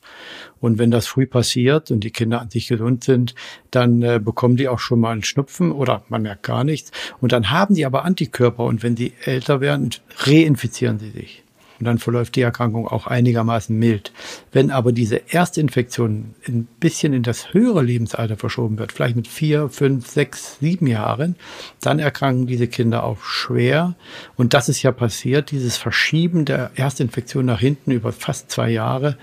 Und 0.60 0.78
wenn 0.80 0.92
das 0.92 1.08
früh 1.08 1.26
passiert 1.26 1.92
und 1.92 2.04
die 2.04 2.12
Kinder 2.12 2.42
an 2.42 2.50
sich 2.50 2.68
gesund 2.68 3.04
sind, 3.04 3.36
dann 3.72 4.02
äh, 4.02 4.20
bekommen 4.24 4.56
die 4.56 4.68
auch 4.68 4.80
schon 4.80 5.00
mal 5.00 5.12
einen 5.12 5.24
Schnupfen 5.24 5.72
oder 5.72 6.04
man 6.10 6.22
merkt 6.22 6.44
gar 6.44 6.64
nichts. 6.64 6.92
Und 7.20 7.32
dann 7.32 7.50
haben 7.52 7.76
die 7.76 7.86
aber 7.86 8.06
Antikörper 8.06 8.64
und 8.64 8.84
wenn 8.84 8.96
sie 8.96 9.14
älter 9.24 9.62
werden, 9.62 9.90
reinfizieren 10.20 11.00
sie 11.00 11.12
sich. 11.12 11.42
Und 11.84 11.88
dann 11.88 11.98
verläuft 11.98 12.38
die 12.38 12.41
Erkrankung 12.41 12.88
auch 12.88 13.08
einigermaßen 13.08 13.78
mild. 13.78 14.13
Wenn 14.54 14.72
aber 14.72 14.93
diese 14.93 15.34
Erstinfektion 15.34 16.34
ein 16.48 16.65
bisschen 16.80 17.12
in 17.12 17.24
das 17.24 17.54
höhere 17.54 17.82
Lebensalter 17.82 18.38
verschoben 18.38 18.78
wird, 18.78 18.93
vielleicht 18.93 19.17
mit 19.17 19.28
vier, 19.28 19.67
fünf, 19.67 20.08
sechs, 20.08 20.60
sieben 20.62 20.88
Jahren, 20.88 21.36
dann 21.82 22.00
erkranken 22.00 22.48
diese 22.48 22.67
Kinder 22.67 23.04
auch 23.04 23.22
schwer. 23.22 23.96
Und 24.38 24.54
das 24.54 24.69
ist 24.69 24.82
ja 24.82 24.93
passiert, 24.93 25.52
dieses 25.52 25.76
Verschieben 25.76 26.46
der 26.46 26.72
Erstinfektion 26.76 27.46
nach 27.46 27.60
hinten 27.60 27.91
über 27.91 28.13
fast 28.13 28.50
zwei 28.50 28.69
Jahre 28.69 29.17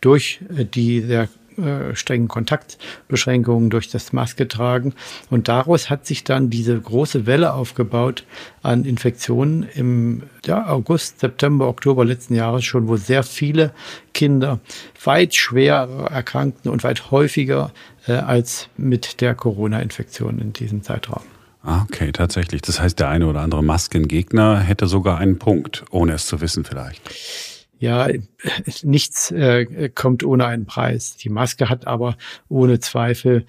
durch 0.00 0.40
äh, 0.56 0.64
die 0.64 1.02
sehr 1.02 1.28
äh, 1.58 1.94
strengen 1.94 2.28
Kontaktbeschränkungen 2.28 3.70
durch 3.70 3.90
das 3.90 4.12
Maske 4.12 4.48
tragen. 4.48 4.94
Und 5.30 5.48
daraus 5.48 5.90
hat 5.90 6.06
sich 6.06 6.24
dann 6.24 6.50
diese 6.50 6.78
große 6.78 7.26
Welle 7.26 7.54
aufgebaut 7.54 8.24
an 8.62 8.84
Infektionen 8.84 9.66
im 9.74 10.22
ja, 10.44 10.68
August, 10.68 11.20
September, 11.20 11.68
Oktober 11.68 12.04
letzten 12.04 12.34
Jahres 12.34 12.64
schon, 12.64 12.88
wo 12.88 12.96
sehr 12.96 13.22
viele 13.22 13.72
Kinder 14.14 14.60
weit 15.04 15.34
schwer 15.34 15.88
erkrankten 16.10 16.70
und 16.70 16.84
weit 16.84 17.10
häufiger 17.10 17.72
äh, 18.06 18.12
als 18.12 18.68
mit 18.76 19.20
der 19.20 19.34
Corona-Infektion 19.34 20.38
in 20.38 20.52
diesem 20.52 20.82
Zeitraum. 20.82 21.22
Ah, 21.64 21.82
okay, 21.82 22.10
tatsächlich. 22.10 22.62
Das 22.62 22.80
heißt, 22.80 22.98
der 22.98 23.08
eine 23.08 23.26
oder 23.26 23.40
andere 23.40 23.62
Maskengegner 23.62 24.58
hätte 24.58 24.88
sogar 24.88 25.18
einen 25.18 25.38
Punkt, 25.38 25.84
ohne 25.90 26.14
es 26.14 26.26
zu 26.26 26.40
wissen 26.40 26.64
vielleicht 26.64 27.51
ja, 27.82 28.08
nichts 28.84 29.30
äh, 29.32 29.90
kommt 29.92 30.24
ohne 30.24 30.46
einen 30.46 30.64
Preis. 30.66 31.16
Die 31.16 31.28
Maske 31.28 31.68
hat 31.68 31.88
aber 31.88 32.16
ohne 32.48 32.78
Zweifel 32.78 33.44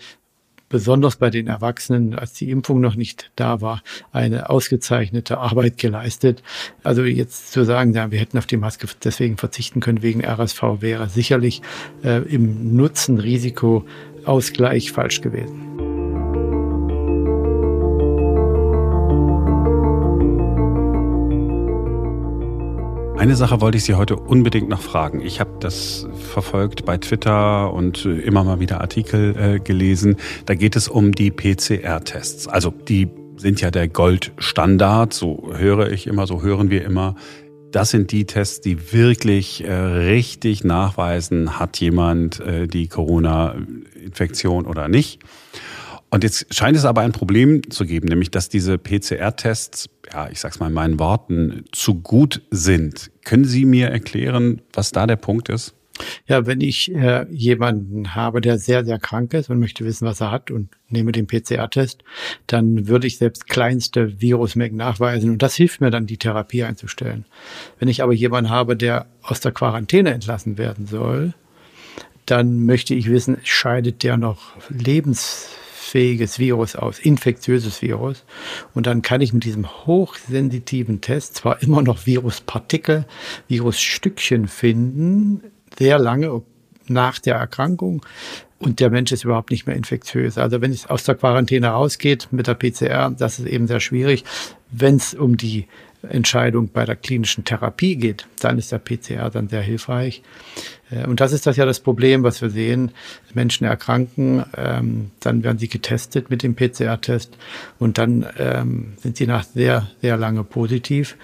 besonders 0.69 1.17
bei 1.17 1.29
den 1.29 1.45
Erwachsenen, 1.45 2.15
als 2.15 2.33
die 2.33 2.49
Impfung 2.49 2.81
noch 2.81 2.95
nicht 2.95 3.29
da 3.35 3.61
war, 3.61 3.83
eine 4.11 4.49
ausgezeichnete 4.49 5.37
Arbeit 5.37 5.77
geleistet. 5.77 6.41
Also 6.81 7.03
jetzt 7.03 7.51
zu 7.51 7.63
sagen, 7.63 7.93
ja, 7.93 8.09
wir 8.09 8.19
hätten 8.19 8.39
auf 8.39 8.47
die 8.47 8.57
Maske 8.57 8.87
deswegen 9.03 9.37
verzichten 9.37 9.81
können 9.81 10.01
wegen 10.01 10.25
RSV, 10.25 10.63
wäre 10.79 11.09
sicherlich 11.09 11.61
äh, 12.03 12.23
im 12.23 12.75
Nutzen-Risiko-Ausgleich 12.75 14.91
falsch 14.91 15.21
gewesen. 15.21 15.92
Eine 23.23 23.37
Sache 23.37 23.61
wollte 23.61 23.77
ich 23.77 23.85
Sie 23.85 23.93
heute 23.93 24.17
unbedingt 24.17 24.67
noch 24.67 24.81
fragen. 24.81 25.21
Ich 25.21 25.39
habe 25.39 25.51
das 25.61 26.05
verfolgt 26.13 26.83
bei 26.83 26.97
Twitter 26.97 27.73
und 27.73 28.03
immer 28.03 28.43
mal 28.43 28.59
wieder 28.59 28.81
Artikel 28.81 29.33
äh, 29.37 29.59
gelesen. 29.61 30.17
Da 30.45 30.55
geht 30.55 30.75
es 30.75 30.89
um 30.89 31.13
die 31.13 31.31
PCR-Tests. 31.31 32.49
Also 32.49 32.71
die 32.71 33.07
sind 33.37 33.61
ja 33.61 33.71
der 33.71 33.87
Goldstandard, 33.87 35.13
so 35.13 35.53
höre 35.55 35.89
ich 35.89 36.05
immer, 36.05 36.27
so 36.27 36.41
hören 36.41 36.69
wir 36.69 36.83
immer. 36.83 37.15
Das 37.71 37.91
sind 37.91 38.11
die 38.11 38.25
Tests, 38.25 38.59
die 38.59 38.91
wirklich 38.91 39.63
äh, 39.63 39.71
richtig 39.71 40.65
nachweisen, 40.65 41.57
hat 41.57 41.79
jemand 41.79 42.41
äh, 42.41 42.67
die 42.67 42.89
Corona-Infektion 42.89 44.65
oder 44.65 44.89
nicht. 44.89 45.21
Und 46.13 46.23
jetzt 46.23 46.53
scheint 46.53 46.77
es 46.77 46.85
aber 46.85 47.01
ein 47.01 47.11
Problem 47.11 47.71
zu 47.71 47.87
geben, 47.87 48.07
nämlich 48.07 48.29
dass 48.29 48.47
diese 48.47 48.77
PCR-Tests, 48.77 49.89
ja, 50.13 50.29
ich 50.29 50.39
sag's 50.39 50.59
mal 50.59 50.67
in 50.67 50.73
meinen 50.73 50.99
Worten, 50.99 51.65
zu 51.71 51.95
gut 51.95 52.43
sind. 52.51 53.09
Können 53.25 53.45
Sie 53.45 53.65
mir 53.65 53.87
erklären, 53.87 54.61
was 54.73 54.91
da 54.91 55.07
der 55.07 55.15
Punkt 55.15 55.49
ist? 55.49 55.73
Ja, 56.27 56.45
wenn 56.45 56.61
ich 56.61 56.93
äh, 56.93 57.25
jemanden 57.31 58.13
habe, 58.13 58.41
der 58.41 58.59
sehr, 58.59 58.85
sehr 58.85 58.99
krank 58.99 59.33
ist 59.33 59.49
und 59.49 59.57
möchte 59.57 59.85
wissen, 59.85 60.05
was 60.05 60.21
er 60.21 60.29
hat 60.29 60.51
und 60.51 60.69
nehme 60.87 61.13
den 61.13 61.25
PCR-Test, 61.25 62.03
dann 62.45 62.87
würde 62.87 63.07
ich 63.07 63.17
selbst 63.17 63.49
kleinste 63.49 64.21
Virusmengen 64.21 64.77
nachweisen 64.77 65.31
und 65.31 65.41
das 65.41 65.55
hilft 65.55 65.81
mir 65.81 65.89
dann, 65.89 66.05
die 66.05 66.17
Therapie 66.17 66.63
einzustellen. 66.63 67.25
Wenn 67.79 67.87
ich 67.87 68.03
aber 68.03 68.13
jemanden 68.13 68.51
habe, 68.51 68.77
der 68.77 69.07
aus 69.23 69.39
der 69.39 69.51
Quarantäne 69.51 70.13
entlassen 70.13 70.59
werden 70.59 70.85
soll, 70.85 71.33
dann 72.27 72.67
möchte 72.67 72.93
ich 72.93 73.09
wissen, 73.09 73.37
scheidet 73.41 74.03
der 74.03 74.17
noch 74.17 74.51
lebens 74.69 75.49
fähiges 75.83 76.39
Virus 76.39 76.75
aus, 76.75 76.99
infektiöses 76.99 77.81
Virus. 77.81 78.23
Und 78.73 78.87
dann 78.87 79.01
kann 79.01 79.21
ich 79.21 79.33
mit 79.33 79.43
diesem 79.43 79.67
hochsensitiven 79.85 81.01
Test 81.01 81.35
zwar 81.35 81.61
immer 81.61 81.81
noch 81.81 82.05
Viruspartikel, 82.05 83.05
Virusstückchen 83.47 84.47
finden, 84.47 85.43
sehr 85.77 85.99
lange 85.99 86.41
nach 86.87 87.19
der 87.19 87.35
Erkrankung. 87.35 88.05
Und 88.59 88.79
der 88.79 88.89
Mensch 88.89 89.11
ist 89.11 89.25
überhaupt 89.25 89.51
nicht 89.51 89.67
mehr 89.67 89.75
infektiös. 89.75 90.37
Also 90.37 90.61
wenn 90.61 90.71
es 90.71 90.85
aus 90.85 91.03
der 91.03 91.15
Quarantäne 91.15 91.67
rausgeht 91.67 92.29
mit 92.31 92.47
der 92.47 92.53
PCR, 92.53 93.11
das 93.11 93.39
ist 93.39 93.45
eben 93.47 93.67
sehr 93.67 93.81
schwierig. 93.81 94.23
Wenn 94.71 94.95
es 94.95 95.13
um 95.13 95.35
die 95.35 95.67
Entscheidung 96.09 96.69
bei 96.69 96.85
der 96.85 96.95
klinischen 96.95 97.45
Therapie 97.45 97.95
geht, 97.95 98.27
dann 98.39 98.57
ist 98.57 98.71
der 98.71 98.79
PCR 98.79 99.29
dann 99.29 99.47
sehr 99.47 99.61
hilfreich. 99.61 100.21
Äh, 100.91 101.05
und 101.05 101.19
das 101.19 101.31
ist 101.31 101.45
das 101.45 101.57
ja 101.57 101.65
das 101.65 101.79
Problem, 101.79 102.23
was 102.23 102.41
wir 102.41 102.49
sehen. 102.49 102.91
Menschen 103.33 103.65
erkranken, 103.65 104.43
ähm, 104.55 105.11
dann 105.19 105.43
werden 105.43 105.57
sie 105.57 105.69
getestet 105.69 106.29
mit 106.29 106.43
dem 106.43 106.55
PCR-Test 106.55 107.37
und 107.79 107.97
dann 107.97 108.25
ähm, 108.37 108.93
sind 108.97 109.17
sie 109.17 109.27
nach 109.27 109.43
sehr, 109.43 109.89
sehr 110.01 110.17
lange 110.17 110.43
positiv. 110.43 111.17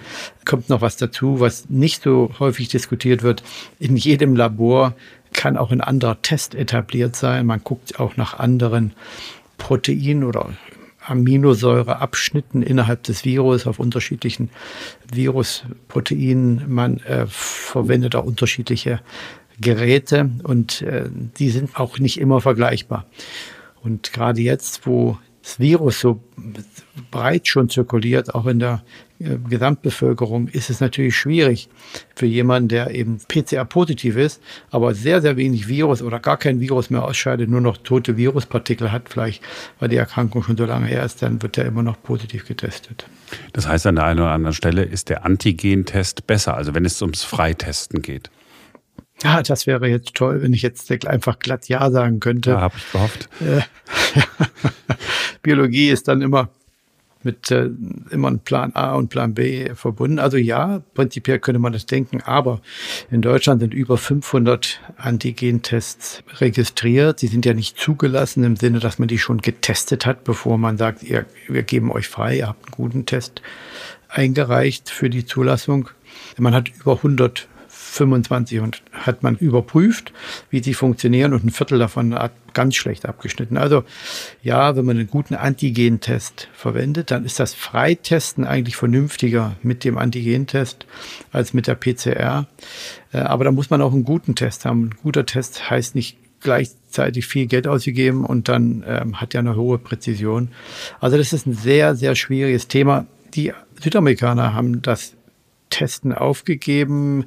Kommt 0.45 0.69
noch 0.69 0.81
was 0.81 0.97
dazu, 0.97 1.39
was 1.39 1.69
nicht 1.69 2.03
so 2.03 2.31
häufig 2.39 2.69
diskutiert 2.69 3.21
wird. 3.21 3.43
In 3.79 3.95
jedem 3.95 4.35
Labor 4.35 4.95
kann 5.33 5.57
auch 5.57 5.71
ein 5.71 5.81
anderer 5.81 6.21
Test 6.21 6.55
etabliert 6.55 7.15
sein. 7.15 7.45
Man 7.45 7.63
guckt 7.63 7.99
auch 7.99 8.17
nach 8.17 8.39
anderen 8.39 8.93
Proteinen 9.57 10.23
oder 10.23 10.49
Aminosäureabschnitten 11.05 12.61
innerhalb 12.61 13.03
des 13.03 13.25
Virus 13.25 13.67
auf 13.67 13.79
unterschiedlichen 13.79 14.49
Virusproteinen. 15.11 16.63
Man 16.67 16.97
äh, 16.97 17.25
verwendet 17.27 18.15
auch 18.15 18.25
unterschiedliche 18.25 18.99
Geräte 19.59 20.29
und 20.43 20.81
äh, 20.81 21.09
die 21.37 21.49
sind 21.49 21.79
auch 21.79 21.99
nicht 21.99 22.19
immer 22.19 22.41
vergleichbar. 22.41 23.05
Und 23.81 24.13
gerade 24.13 24.41
jetzt, 24.41 24.85
wo 24.85 25.17
das 25.49 25.59
Virus 25.59 25.99
so 25.99 26.21
breit 27.09 27.47
schon 27.47 27.69
zirkuliert, 27.69 28.35
auch 28.35 28.45
in 28.45 28.59
der 28.59 28.83
äh, 29.19 29.37
Gesamtbevölkerung, 29.49 30.47
ist 30.47 30.69
es 30.69 30.79
natürlich 30.79 31.15
schwierig 31.15 31.69
für 32.15 32.27
jemanden, 32.27 32.69
der 32.69 32.93
eben 32.93 33.17
PCR-positiv 33.27 34.15
ist, 34.15 34.41
aber 34.69 34.93
sehr, 34.93 35.21
sehr 35.21 35.37
wenig 35.37 35.67
Virus 35.67 36.03
oder 36.03 36.19
gar 36.19 36.37
kein 36.37 36.59
Virus 36.59 36.91
mehr 36.91 37.03
ausscheidet, 37.03 37.49
nur 37.49 37.61
noch 37.61 37.77
tote 37.77 38.15
Viruspartikel 38.15 38.91
hat, 38.91 39.09
vielleicht 39.09 39.41
weil 39.79 39.89
die 39.89 39.97
Erkrankung 39.97 40.43
schon 40.43 40.55
so 40.57 40.65
lange 40.65 40.85
her 40.85 41.03
ist, 41.03 41.23
dann 41.23 41.41
wird 41.41 41.57
er 41.57 41.65
immer 41.65 41.81
noch 41.81 42.01
positiv 42.01 42.45
getestet. 42.45 43.07
Das 43.53 43.67
heißt, 43.67 43.87
an 43.87 43.95
der 43.95 44.05
einen 44.05 44.19
oder 44.19 44.31
anderen 44.31 44.53
Stelle 44.53 44.83
ist 44.83 45.09
der 45.09 45.25
Antigen-Test 45.25 46.27
besser, 46.27 46.55
also 46.55 46.75
wenn 46.75 46.85
es 46.85 47.01
ums 47.01 47.23
Freitesten 47.23 48.03
geht. 48.03 48.29
Ja, 49.23 49.41
das 49.43 49.67
wäre 49.67 49.87
jetzt 49.87 50.15
toll, 50.15 50.41
wenn 50.41 50.53
ich 50.53 50.61
jetzt 50.61 50.89
einfach 51.05 51.39
glatt 51.39 51.67
Ja 51.67 51.91
sagen 51.91 52.19
könnte. 52.19 52.51
Ja, 52.51 52.61
habe 52.61 52.75
ich 52.77 52.91
gehofft. 52.91 53.29
Äh, 53.41 53.61
Biologie 55.41 55.89
ist 55.89 56.07
dann 56.07 56.21
immer 56.21 56.49
mit 57.23 57.51
äh, 57.51 57.69
immer 58.11 58.29
ein 58.29 58.39
Plan 58.39 58.73
A 58.75 58.95
und 58.95 59.09
Plan 59.09 59.33
B 59.33 59.73
verbunden. 59.75 60.19
Also 60.19 60.37
ja, 60.37 60.81
prinzipiell 60.93 61.39
könnte 61.39 61.59
man 61.59 61.73
das 61.73 61.85
denken, 61.85 62.21
aber 62.21 62.61
in 63.11 63.21
Deutschland 63.21 63.61
sind 63.61 63.73
über 63.73 63.97
500 63.97 64.79
Antigentests 64.97 66.23
registriert. 66.37 67.19
Sie 67.19 67.27
sind 67.27 67.45
ja 67.45 67.53
nicht 67.53 67.77
zugelassen 67.77 68.43
im 68.43 68.55
Sinne, 68.55 68.79
dass 68.79 68.99
man 68.99 69.07
die 69.07 69.19
schon 69.19 69.39
getestet 69.39 70.05
hat, 70.05 70.23
bevor 70.23 70.57
man 70.57 70.77
sagt, 70.77 71.03
ihr, 71.03 71.25
wir 71.47 71.63
geben 71.63 71.91
euch 71.91 72.07
frei, 72.07 72.37
ihr 72.37 72.47
habt 72.47 72.65
einen 72.65 72.71
guten 72.71 73.05
Test 73.05 73.41
eingereicht 74.07 74.89
für 74.89 75.09
die 75.09 75.25
Zulassung. 75.25 75.89
Man 76.37 76.55
hat 76.55 76.69
über 76.69 76.95
100 76.95 77.47
25 77.89 78.59
und 78.59 78.81
hat 78.93 79.23
man 79.23 79.35
überprüft, 79.35 80.13
wie 80.49 80.63
sie 80.63 80.73
funktionieren 80.73 81.33
und 81.33 81.43
ein 81.43 81.49
Viertel 81.49 81.79
davon 81.79 82.13
hat 82.13 82.31
ganz 82.53 82.75
schlecht 82.75 83.05
abgeschnitten. 83.05 83.57
Also 83.57 83.83
ja, 84.43 84.75
wenn 84.75 84.85
man 84.85 84.97
einen 84.97 85.07
guten 85.07 85.35
Antigentest 85.35 86.47
verwendet, 86.53 87.11
dann 87.11 87.25
ist 87.25 87.39
das 87.39 87.53
Freitesten 87.53 88.45
eigentlich 88.45 88.75
vernünftiger 88.75 89.55
mit 89.63 89.83
dem 89.83 89.97
Antigentest 89.97 90.85
als 91.31 91.53
mit 91.53 91.67
der 91.67 91.75
PCR. 91.75 92.47
Äh, 93.11 93.19
aber 93.19 93.45
da 93.45 93.51
muss 93.51 93.69
man 93.69 93.81
auch 93.81 93.93
einen 93.93 94.03
guten 94.03 94.35
Test 94.35 94.65
haben. 94.65 94.85
Ein 94.85 94.95
guter 95.03 95.25
Test 95.25 95.69
heißt 95.69 95.95
nicht 95.95 96.17
gleichzeitig 96.41 97.27
viel 97.27 97.47
Geld 97.47 97.67
ausgegeben 97.67 98.25
und 98.25 98.47
dann 98.47 98.83
ähm, 98.87 99.19
hat 99.19 99.33
er 99.33 99.39
eine 99.39 99.55
hohe 99.55 99.77
Präzision. 99.77 100.49
Also 100.99 101.17
das 101.17 101.33
ist 101.33 101.45
ein 101.45 101.53
sehr, 101.53 101.95
sehr 101.95 102.15
schwieriges 102.15 102.67
Thema. 102.67 103.05
Die 103.33 103.53
Südamerikaner 103.81 104.53
haben 104.53 104.81
das 104.81 105.13
Testen 105.69 106.13
aufgegeben, 106.13 107.25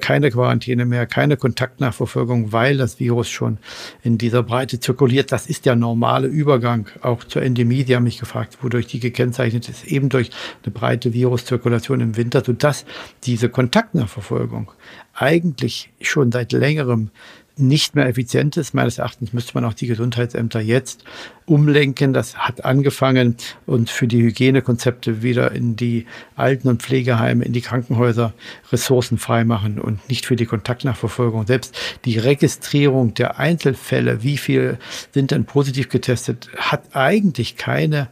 keine 0.00 0.30
Quarantäne 0.30 0.84
mehr, 0.84 1.06
keine 1.06 1.36
Kontaktnachverfolgung, 1.36 2.52
weil 2.52 2.76
das 2.76 3.00
Virus 3.00 3.28
schon 3.28 3.58
in 4.02 4.18
dieser 4.18 4.42
Breite 4.42 4.80
zirkuliert. 4.80 5.32
Das 5.32 5.46
ist 5.46 5.66
der 5.66 5.76
normale 5.76 6.28
Übergang 6.28 6.88
auch 7.02 7.24
zur 7.24 7.42
Endemie. 7.42 7.84
Die 7.84 7.96
haben 7.96 8.04
mich 8.04 8.18
gefragt, 8.20 8.58
wodurch 8.62 8.86
die 8.86 9.00
gekennzeichnet 9.00 9.68
ist, 9.68 9.84
eben 9.84 10.08
durch 10.08 10.30
eine 10.64 10.72
breite 10.72 11.12
Viruszirkulation 11.12 12.00
im 12.00 12.16
Winter, 12.16 12.42
sodass 12.44 12.84
diese 13.24 13.48
Kontaktnachverfolgung 13.48 14.70
eigentlich 15.14 15.90
schon 16.00 16.32
seit 16.32 16.52
längerem 16.52 17.10
nicht 17.60 17.94
mehr 17.94 18.06
effizient 18.06 18.56
ist. 18.56 18.74
Meines 18.74 18.98
Erachtens 18.98 19.32
müsste 19.32 19.52
man 19.54 19.64
auch 19.64 19.74
die 19.74 19.86
Gesundheitsämter 19.86 20.60
jetzt 20.60 21.04
umlenken. 21.46 22.12
Das 22.12 22.36
hat 22.36 22.64
angefangen 22.64 23.36
und 23.66 23.90
für 23.90 24.06
die 24.06 24.22
Hygienekonzepte 24.22 25.22
wieder 25.22 25.52
in 25.52 25.76
die 25.76 26.06
Alten- 26.36 26.68
und 26.68 26.82
Pflegeheime, 26.82 27.44
in 27.44 27.52
die 27.52 27.60
Krankenhäuser 27.60 28.32
Ressourcen 28.72 29.18
freimachen 29.18 29.80
und 29.80 30.08
nicht 30.08 30.26
für 30.26 30.36
die 30.36 30.46
Kontaktnachverfolgung. 30.46 31.46
Selbst 31.46 31.76
die 32.04 32.18
Registrierung 32.18 33.14
der 33.14 33.38
Einzelfälle, 33.38 34.22
wie 34.22 34.38
viel 34.38 34.78
sind 35.12 35.30
denn 35.30 35.44
positiv 35.44 35.88
getestet, 35.88 36.48
hat 36.56 36.96
eigentlich 36.96 37.56
keine 37.56 38.08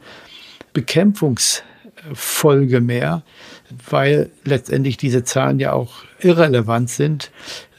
Bekämpfungsfolge 0.72 2.80
mehr, 2.80 3.22
weil 3.88 4.30
letztendlich 4.44 4.96
diese 4.96 5.24
Zahlen 5.24 5.58
ja 5.58 5.72
auch 5.72 6.04
irrelevant 6.20 6.90
sind 6.90 7.30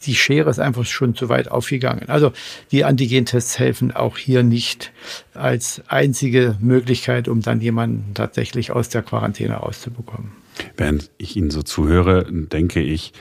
die 0.06 0.16
Schere 0.16 0.50
ist 0.50 0.60
einfach 0.60 0.86
schon 0.86 1.16
zu 1.16 1.30
weit 1.30 1.50
aufgegangen. 1.50 2.10
Also 2.10 2.32
die 2.72 2.86
Antigentests 2.86 3.60
helfen 3.60 3.92
auch 3.96 4.18
hier 4.18 4.44
nicht 4.44 4.92
als 5.34 5.82
einzige 5.88 6.56
Möglichkeit, 6.60 7.28
um 7.28 7.42
dann 7.42 7.62
jemanden 7.62 8.14
tatsächlich 8.14 8.72
aus 8.72 8.90
der 8.90 9.02
Quarantäne 9.02 9.56
rauszubekommen. 9.56 10.32
Während 10.78 11.10
ich 11.18 11.36
Ihnen 11.36 11.52
so 11.52 11.62
zuhöre, 11.62 12.26
denke 12.30 12.82
ich, 12.82 13.14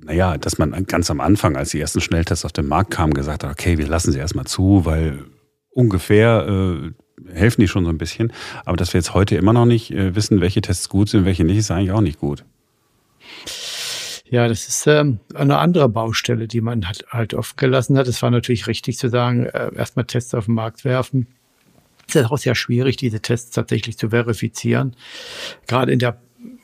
naja, 0.00 0.38
dass 0.38 0.58
man 0.58 0.86
ganz 0.86 1.10
am 1.10 1.20
Anfang, 1.20 1.56
als 1.56 1.70
die 1.70 1.80
ersten 1.80 2.00
Schnelltests 2.00 2.44
auf 2.44 2.52
den 2.52 2.68
Markt 2.68 2.90
kamen, 2.92 3.14
gesagt 3.14 3.44
hat, 3.44 3.50
okay, 3.50 3.78
wir 3.78 3.88
lassen 3.88 4.12
sie 4.12 4.18
erstmal 4.18 4.46
zu, 4.46 4.84
weil 4.84 5.24
ungefähr 5.70 6.46
äh, 6.48 7.32
helfen 7.32 7.60
die 7.60 7.68
schon 7.68 7.84
so 7.84 7.90
ein 7.90 7.98
bisschen. 7.98 8.32
Aber 8.64 8.76
dass 8.76 8.92
wir 8.92 8.98
jetzt 9.00 9.14
heute 9.14 9.36
immer 9.36 9.52
noch 9.52 9.66
nicht 9.66 9.90
äh, 9.90 10.14
wissen, 10.14 10.40
welche 10.40 10.60
Tests 10.60 10.88
gut 10.88 11.08
sind, 11.08 11.24
welche 11.24 11.44
nicht, 11.44 11.58
ist 11.58 11.70
eigentlich 11.70 11.92
auch 11.92 12.00
nicht 12.00 12.20
gut. 12.20 12.44
Ja, 14.30 14.46
das 14.46 14.68
ist 14.68 14.86
ähm, 14.86 15.20
eine 15.34 15.58
andere 15.58 15.88
Baustelle, 15.88 16.48
die 16.48 16.60
man 16.60 16.86
halt, 16.86 17.06
halt 17.10 17.34
offen 17.34 17.56
gelassen 17.56 17.96
hat. 17.96 18.06
Es 18.08 18.22
war 18.22 18.30
natürlich 18.30 18.66
richtig 18.66 18.98
zu 18.98 19.08
sagen, 19.08 19.46
äh, 19.46 19.74
erstmal 19.74 20.04
Tests 20.04 20.34
auf 20.34 20.46
den 20.46 20.54
Markt 20.54 20.84
werfen. 20.84 21.26
Es 22.06 22.14
ist 22.14 22.30
auch 22.30 22.38
sehr 22.38 22.54
schwierig, 22.54 22.96
diese 22.96 23.20
Tests 23.20 23.50
tatsächlich 23.50 23.98
zu 23.98 24.10
verifizieren. 24.10 24.96
Gerade 25.66 25.92
in 25.92 25.98
der 25.98 26.18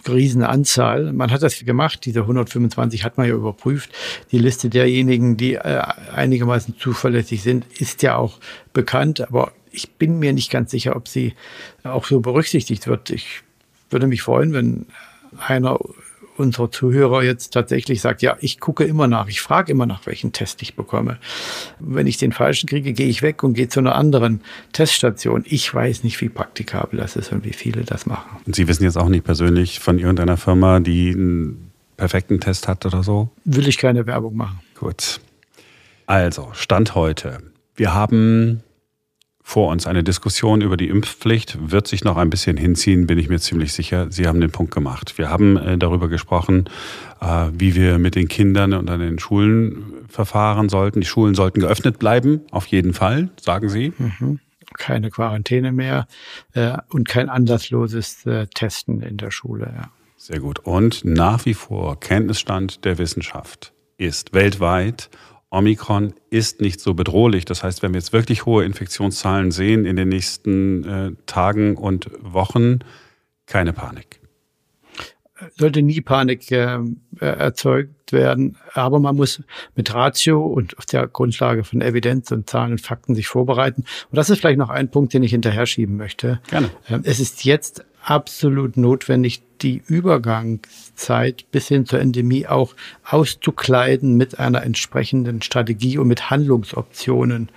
Riesenanzahl. 0.06 1.12
Man 1.12 1.30
hat 1.30 1.42
das 1.42 1.64
gemacht, 1.64 2.04
diese 2.04 2.20
125 2.20 3.04
hat 3.04 3.16
man 3.16 3.26
ja 3.26 3.34
überprüft. 3.34 3.90
Die 4.30 4.38
Liste 4.38 4.68
derjenigen, 4.68 5.36
die 5.36 5.54
äh, 5.54 5.82
einigermaßen 6.14 6.76
zuverlässig 6.78 7.42
sind, 7.42 7.66
ist 7.78 8.02
ja 8.02 8.16
auch 8.16 8.38
bekannt, 8.72 9.20
aber 9.22 9.52
ich 9.70 9.92
bin 9.92 10.18
mir 10.18 10.32
nicht 10.32 10.50
ganz 10.50 10.70
sicher, 10.70 10.94
ob 10.94 11.08
sie 11.08 11.34
auch 11.82 12.04
so 12.04 12.20
berücksichtigt 12.20 12.86
wird. 12.86 13.10
Ich 13.10 13.42
würde 13.90 14.06
mich 14.06 14.22
freuen, 14.22 14.52
wenn 14.52 14.86
einer 15.38 15.78
unserer 16.36 16.70
Zuhörer 16.70 17.22
jetzt 17.22 17.52
tatsächlich 17.52 18.00
sagt, 18.00 18.22
ja, 18.22 18.36
ich 18.40 18.60
gucke 18.60 18.84
immer 18.84 19.06
nach, 19.06 19.28
ich 19.28 19.40
frage 19.40 19.72
immer 19.72 19.86
nach, 19.86 20.06
welchen 20.06 20.32
Test 20.32 20.62
ich 20.62 20.74
bekomme. 20.74 21.18
Wenn 21.78 22.06
ich 22.06 22.16
den 22.16 22.32
falschen 22.32 22.68
kriege, 22.68 22.92
gehe 22.92 23.08
ich 23.08 23.22
weg 23.22 23.42
und 23.42 23.54
gehe 23.54 23.68
zu 23.68 23.80
einer 23.80 23.94
anderen 23.94 24.40
Teststation. 24.72 25.44
Ich 25.46 25.72
weiß 25.72 26.04
nicht, 26.04 26.20
wie 26.20 26.28
praktikabel 26.28 26.98
das 26.98 27.16
ist 27.16 27.32
und 27.32 27.44
wie 27.44 27.52
viele 27.52 27.84
das 27.84 28.06
machen. 28.06 28.38
Und 28.46 28.56
Sie 28.56 28.68
wissen 28.68 28.84
jetzt 28.84 28.96
auch 28.96 29.08
nicht 29.08 29.24
persönlich 29.24 29.80
von 29.80 29.98
irgendeiner 29.98 30.36
Firma, 30.36 30.80
die 30.80 31.10
einen 31.10 31.70
perfekten 31.96 32.40
Test 32.40 32.68
hat 32.68 32.84
oder 32.86 33.02
so? 33.02 33.30
Will 33.44 33.68
ich 33.68 33.78
keine 33.78 34.06
Werbung 34.06 34.36
machen. 34.36 34.60
Gut. 34.78 35.20
Also, 36.06 36.50
Stand 36.52 36.94
heute. 36.94 37.38
Wir 37.76 37.94
haben 37.94 38.62
vor 39.46 39.70
uns. 39.70 39.86
Eine 39.86 40.02
Diskussion 40.02 40.62
über 40.62 40.78
die 40.78 40.88
Impfpflicht 40.88 41.70
wird 41.70 41.86
sich 41.86 42.02
noch 42.02 42.16
ein 42.16 42.30
bisschen 42.30 42.56
hinziehen, 42.56 43.06
bin 43.06 43.18
ich 43.18 43.28
mir 43.28 43.38
ziemlich 43.38 43.74
sicher. 43.74 44.10
Sie 44.10 44.26
haben 44.26 44.40
den 44.40 44.50
Punkt 44.50 44.74
gemacht. 44.74 45.18
Wir 45.18 45.28
haben 45.28 45.58
äh, 45.58 45.76
darüber 45.76 46.08
gesprochen, 46.08 46.64
äh, 47.20 47.50
wie 47.52 47.74
wir 47.74 47.98
mit 47.98 48.14
den 48.14 48.26
Kindern 48.26 48.72
und 48.72 48.88
an 48.88 49.00
den 49.00 49.18
Schulen 49.18 50.06
verfahren 50.08 50.70
sollten. 50.70 51.02
Die 51.02 51.06
Schulen 51.06 51.34
sollten 51.34 51.60
geöffnet 51.60 51.98
bleiben, 51.98 52.40
auf 52.50 52.66
jeden 52.66 52.94
Fall, 52.94 53.28
sagen 53.38 53.68
Sie. 53.68 53.92
Mhm. 53.98 54.40
Keine 54.78 55.10
Quarantäne 55.10 55.72
mehr 55.72 56.08
äh, 56.54 56.78
und 56.88 57.06
kein 57.06 57.28
anlassloses 57.28 58.26
Testen 58.54 59.02
in 59.02 59.18
der 59.18 59.30
Schule. 59.30 59.72
Ja. 59.76 59.90
Sehr 60.16 60.40
gut. 60.40 60.60
Und 60.60 61.04
nach 61.04 61.44
wie 61.44 61.54
vor 61.54 62.00
Kenntnisstand 62.00 62.86
der 62.86 62.96
Wissenschaft 62.96 63.74
ist 63.98 64.32
weltweit 64.32 65.10
Omikron 65.54 66.14
ist 66.30 66.60
nicht 66.60 66.80
so 66.80 66.94
bedrohlich. 66.94 67.44
Das 67.44 67.62
heißt, 67.62 67.82
wenn 67.82 67.92
wir 67.92 68.00
jetzt 68.00 68.12
wirklich 68.12 68.44
hohe 68.44 68.64
Infektionszahlen 68.64 69.50
sehen 69.50 69.86
in 69.86 69.96
den 69.96 70.08
nächsten 70.08 70.84
äh, 70.84 71.12
Tagen 71.26 71.76
und 71.76 72.10
Wochen, 72.20 72.80
keine 73.46 73.72
Panik. 73.72 74.20
Sollte 75.56 75.82
nie 75.82 76.00
Panik 76.00 76.50
äh, 76.50 76.78
erzeugt 77.18 78.12
werden, 78.12 78.56
aber 78.72 79.00
man 79.00 79.16
muss 79.16 79.42
mit 79.74 79.92
Ratio 79.92 80.44
und 80.44 80.78
auf 80.78 80.86
der 80.86 81.06
Grundlage 81.08 81.64
von 81.64 81.80
Evidenz 81.80 82.30
und 82.30 82.48
Zahlen 82.48 82.72
und 82.72 82.80
Fakten 82.80 83.14
sich 83.14 83.26
vorbereiten. 83.26 83.84
Und 84.10 84.16
das 84.16 84.30
ist 84.30 84.38
vielleicht 84.40 84.58
noch 84.58 84.70
ein 84.70 84.90
Punkt, 84.90 85.12
den 85.12 85.22
ich 85.22 85.32
hinterher 85.32 85.66
schieben 85.66 85.96
möchte. 85.96 86.40
Gerne. 86.48 86.70
Ähm, 86.88 87.02
es 87.04 87.20
ist 87.20 87.44
jetzt 87.44 87.84
absolut 88.02 88.76
notwendig, 88.76 89.42
die 89.60 89.82
Übergangszeit 90.94 91.44
bis 91.50 91.68
hin 91.68 91.86
zur 91.86 92.00
Endemie 92.00 92.46
auch 92.46 92.74
auszukleiden 93.04 94.16
mit 94.16 94.38
einer 94.38 94.62
entsprechenden 94.62 95.42
Strategie 95.42 95.98
und 95.98 96.08
mit 96.08 96.30
Handlungsoptionen. 96.30 97.50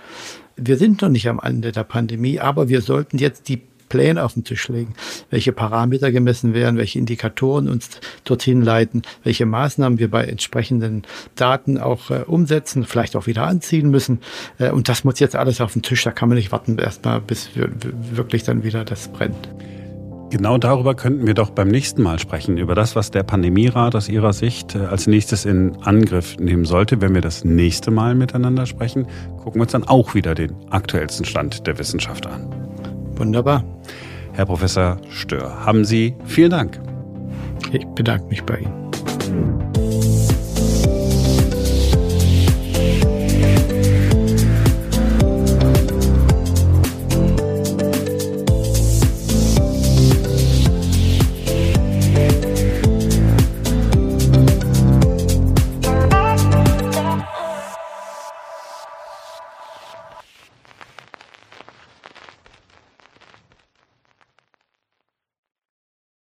Wir 0.56 0.76
sind 0.76 1.02
noch 1.02 1.08
nicht 1.08 1.28
am 1.28 1.40
Ende 1.42 1.72
der 1.72 1.84
Pandemie, 1.84 2.40
aber 2.40 2.68
wir 2.68 2.80
sollten 2.82 3.18
jetzt 3.18 3.48
die 3.48 3.62
Pläne 3.88 4.22
auf 4.22 4.34
den 4.34 4.44
Tisch 4.44 4.68
legen, 4.68 4.92
welche 5.30 5.52
Parameter 5.52 6.12
gemessen 6.12 6.52
werden, 6.52 6.76
welche 6.76 6.98
Indikatoren 6.98 7.70
uns 7.70 7.88
dorthin 8.24 8.60
leiten, 8.60 9.00
welche 9.24 9.46
Maßnahmen 9.46 9.98
wir 9.98 10.10
bei 10.10 10.24
entsprechenden 10.24 11.04
Daten 11.36 11.78
auch 11.78 12.10
äh, 12.10 12.24
umsetzen, 12.26 12.84
vielleicht 12.84 13.16
auch 13.16 13.26
wieder 13.26 13.46
anziehen 13.46 13.90
müssen. 13.90 14.18
Äh, 14.58 14.72
und 14.72 14.90
das 14.90 15.04
muss 15.04 15.20
jetzt 15.20 15.36
alles 15.36 15.62
auf 15.62 15.72
den 15.72 15.80
Tisch. 15.80 16.04
Da 16.04 16.10
kann 16.10 16.28
man 16.28 16.36
nicht 16.36 16.52
warten, 16.52 16.76
erstmal 16.76 17.22
bis 17.22 17.48
wirklich 17.54 18.42
dann 18.42 18.62
wieder 18.62 18.84
das 18.84 19.08
brennt. 19.08 19.48
Genau 20.30 20.58
darüber 20.58 20.94
könnten 20.94 21.26
wir 21.26 21.32
doch 21.32 21.48
beim 21.50 21.68
nächsten 21.68 22.02
Mal 22.02 22.18
sprechen, 22.18 22.58
über 22.58 22.74
das, 22.74 22.94
was 22.94 23.10
der 23.10 23.22
Pandemierat 23.22 23.96
aus 23.96 24.10
Ihrer 24.10 24.34
Sicht 24.34 24.74
äh, 24.74 24.80
als 24.80 25.06
nächstes 25.06 25.46
in 25.46 25.76
Angriff 25.82 26.36
nehmen 26.38 26.66
sollte. 26.66 27.00
Wenn 27.00 27.14
wir 27.14 27.22
das 27.22 27.44
nächste 27.44 27.90
Mal 27.90 28.14
miteinander 28.14 28.66
sprechen, 28.66 29.06
gucken 29.38 29.54
wir 29.54 29.62
uns 29.62 29.72
dann 29.72 29.84
auch 29.84 30.14
wieder 30.14 30.34
den 30.34 30.54
aktuellsten 30.68 31.24
Stand 31.24 31.66
der 31.66 31.78
Wissenschaft 31.78 32.26
an. 32.26 32.46
Wunderbar. 33.16 33.64
Herr 34.32 34.44
Professor 34.44 34.98
Stör, 35.08 35.64
haben 35.64 35.86
Sie 35.86 36.14
vielen 36.24 36.50
Dank. 36.50 36.78
Ich 37.72 37.86
bedanke 37.86 38.26
mich 38.26 38.42
bei 38.44 38.58
Ihnen. 38.58 39.67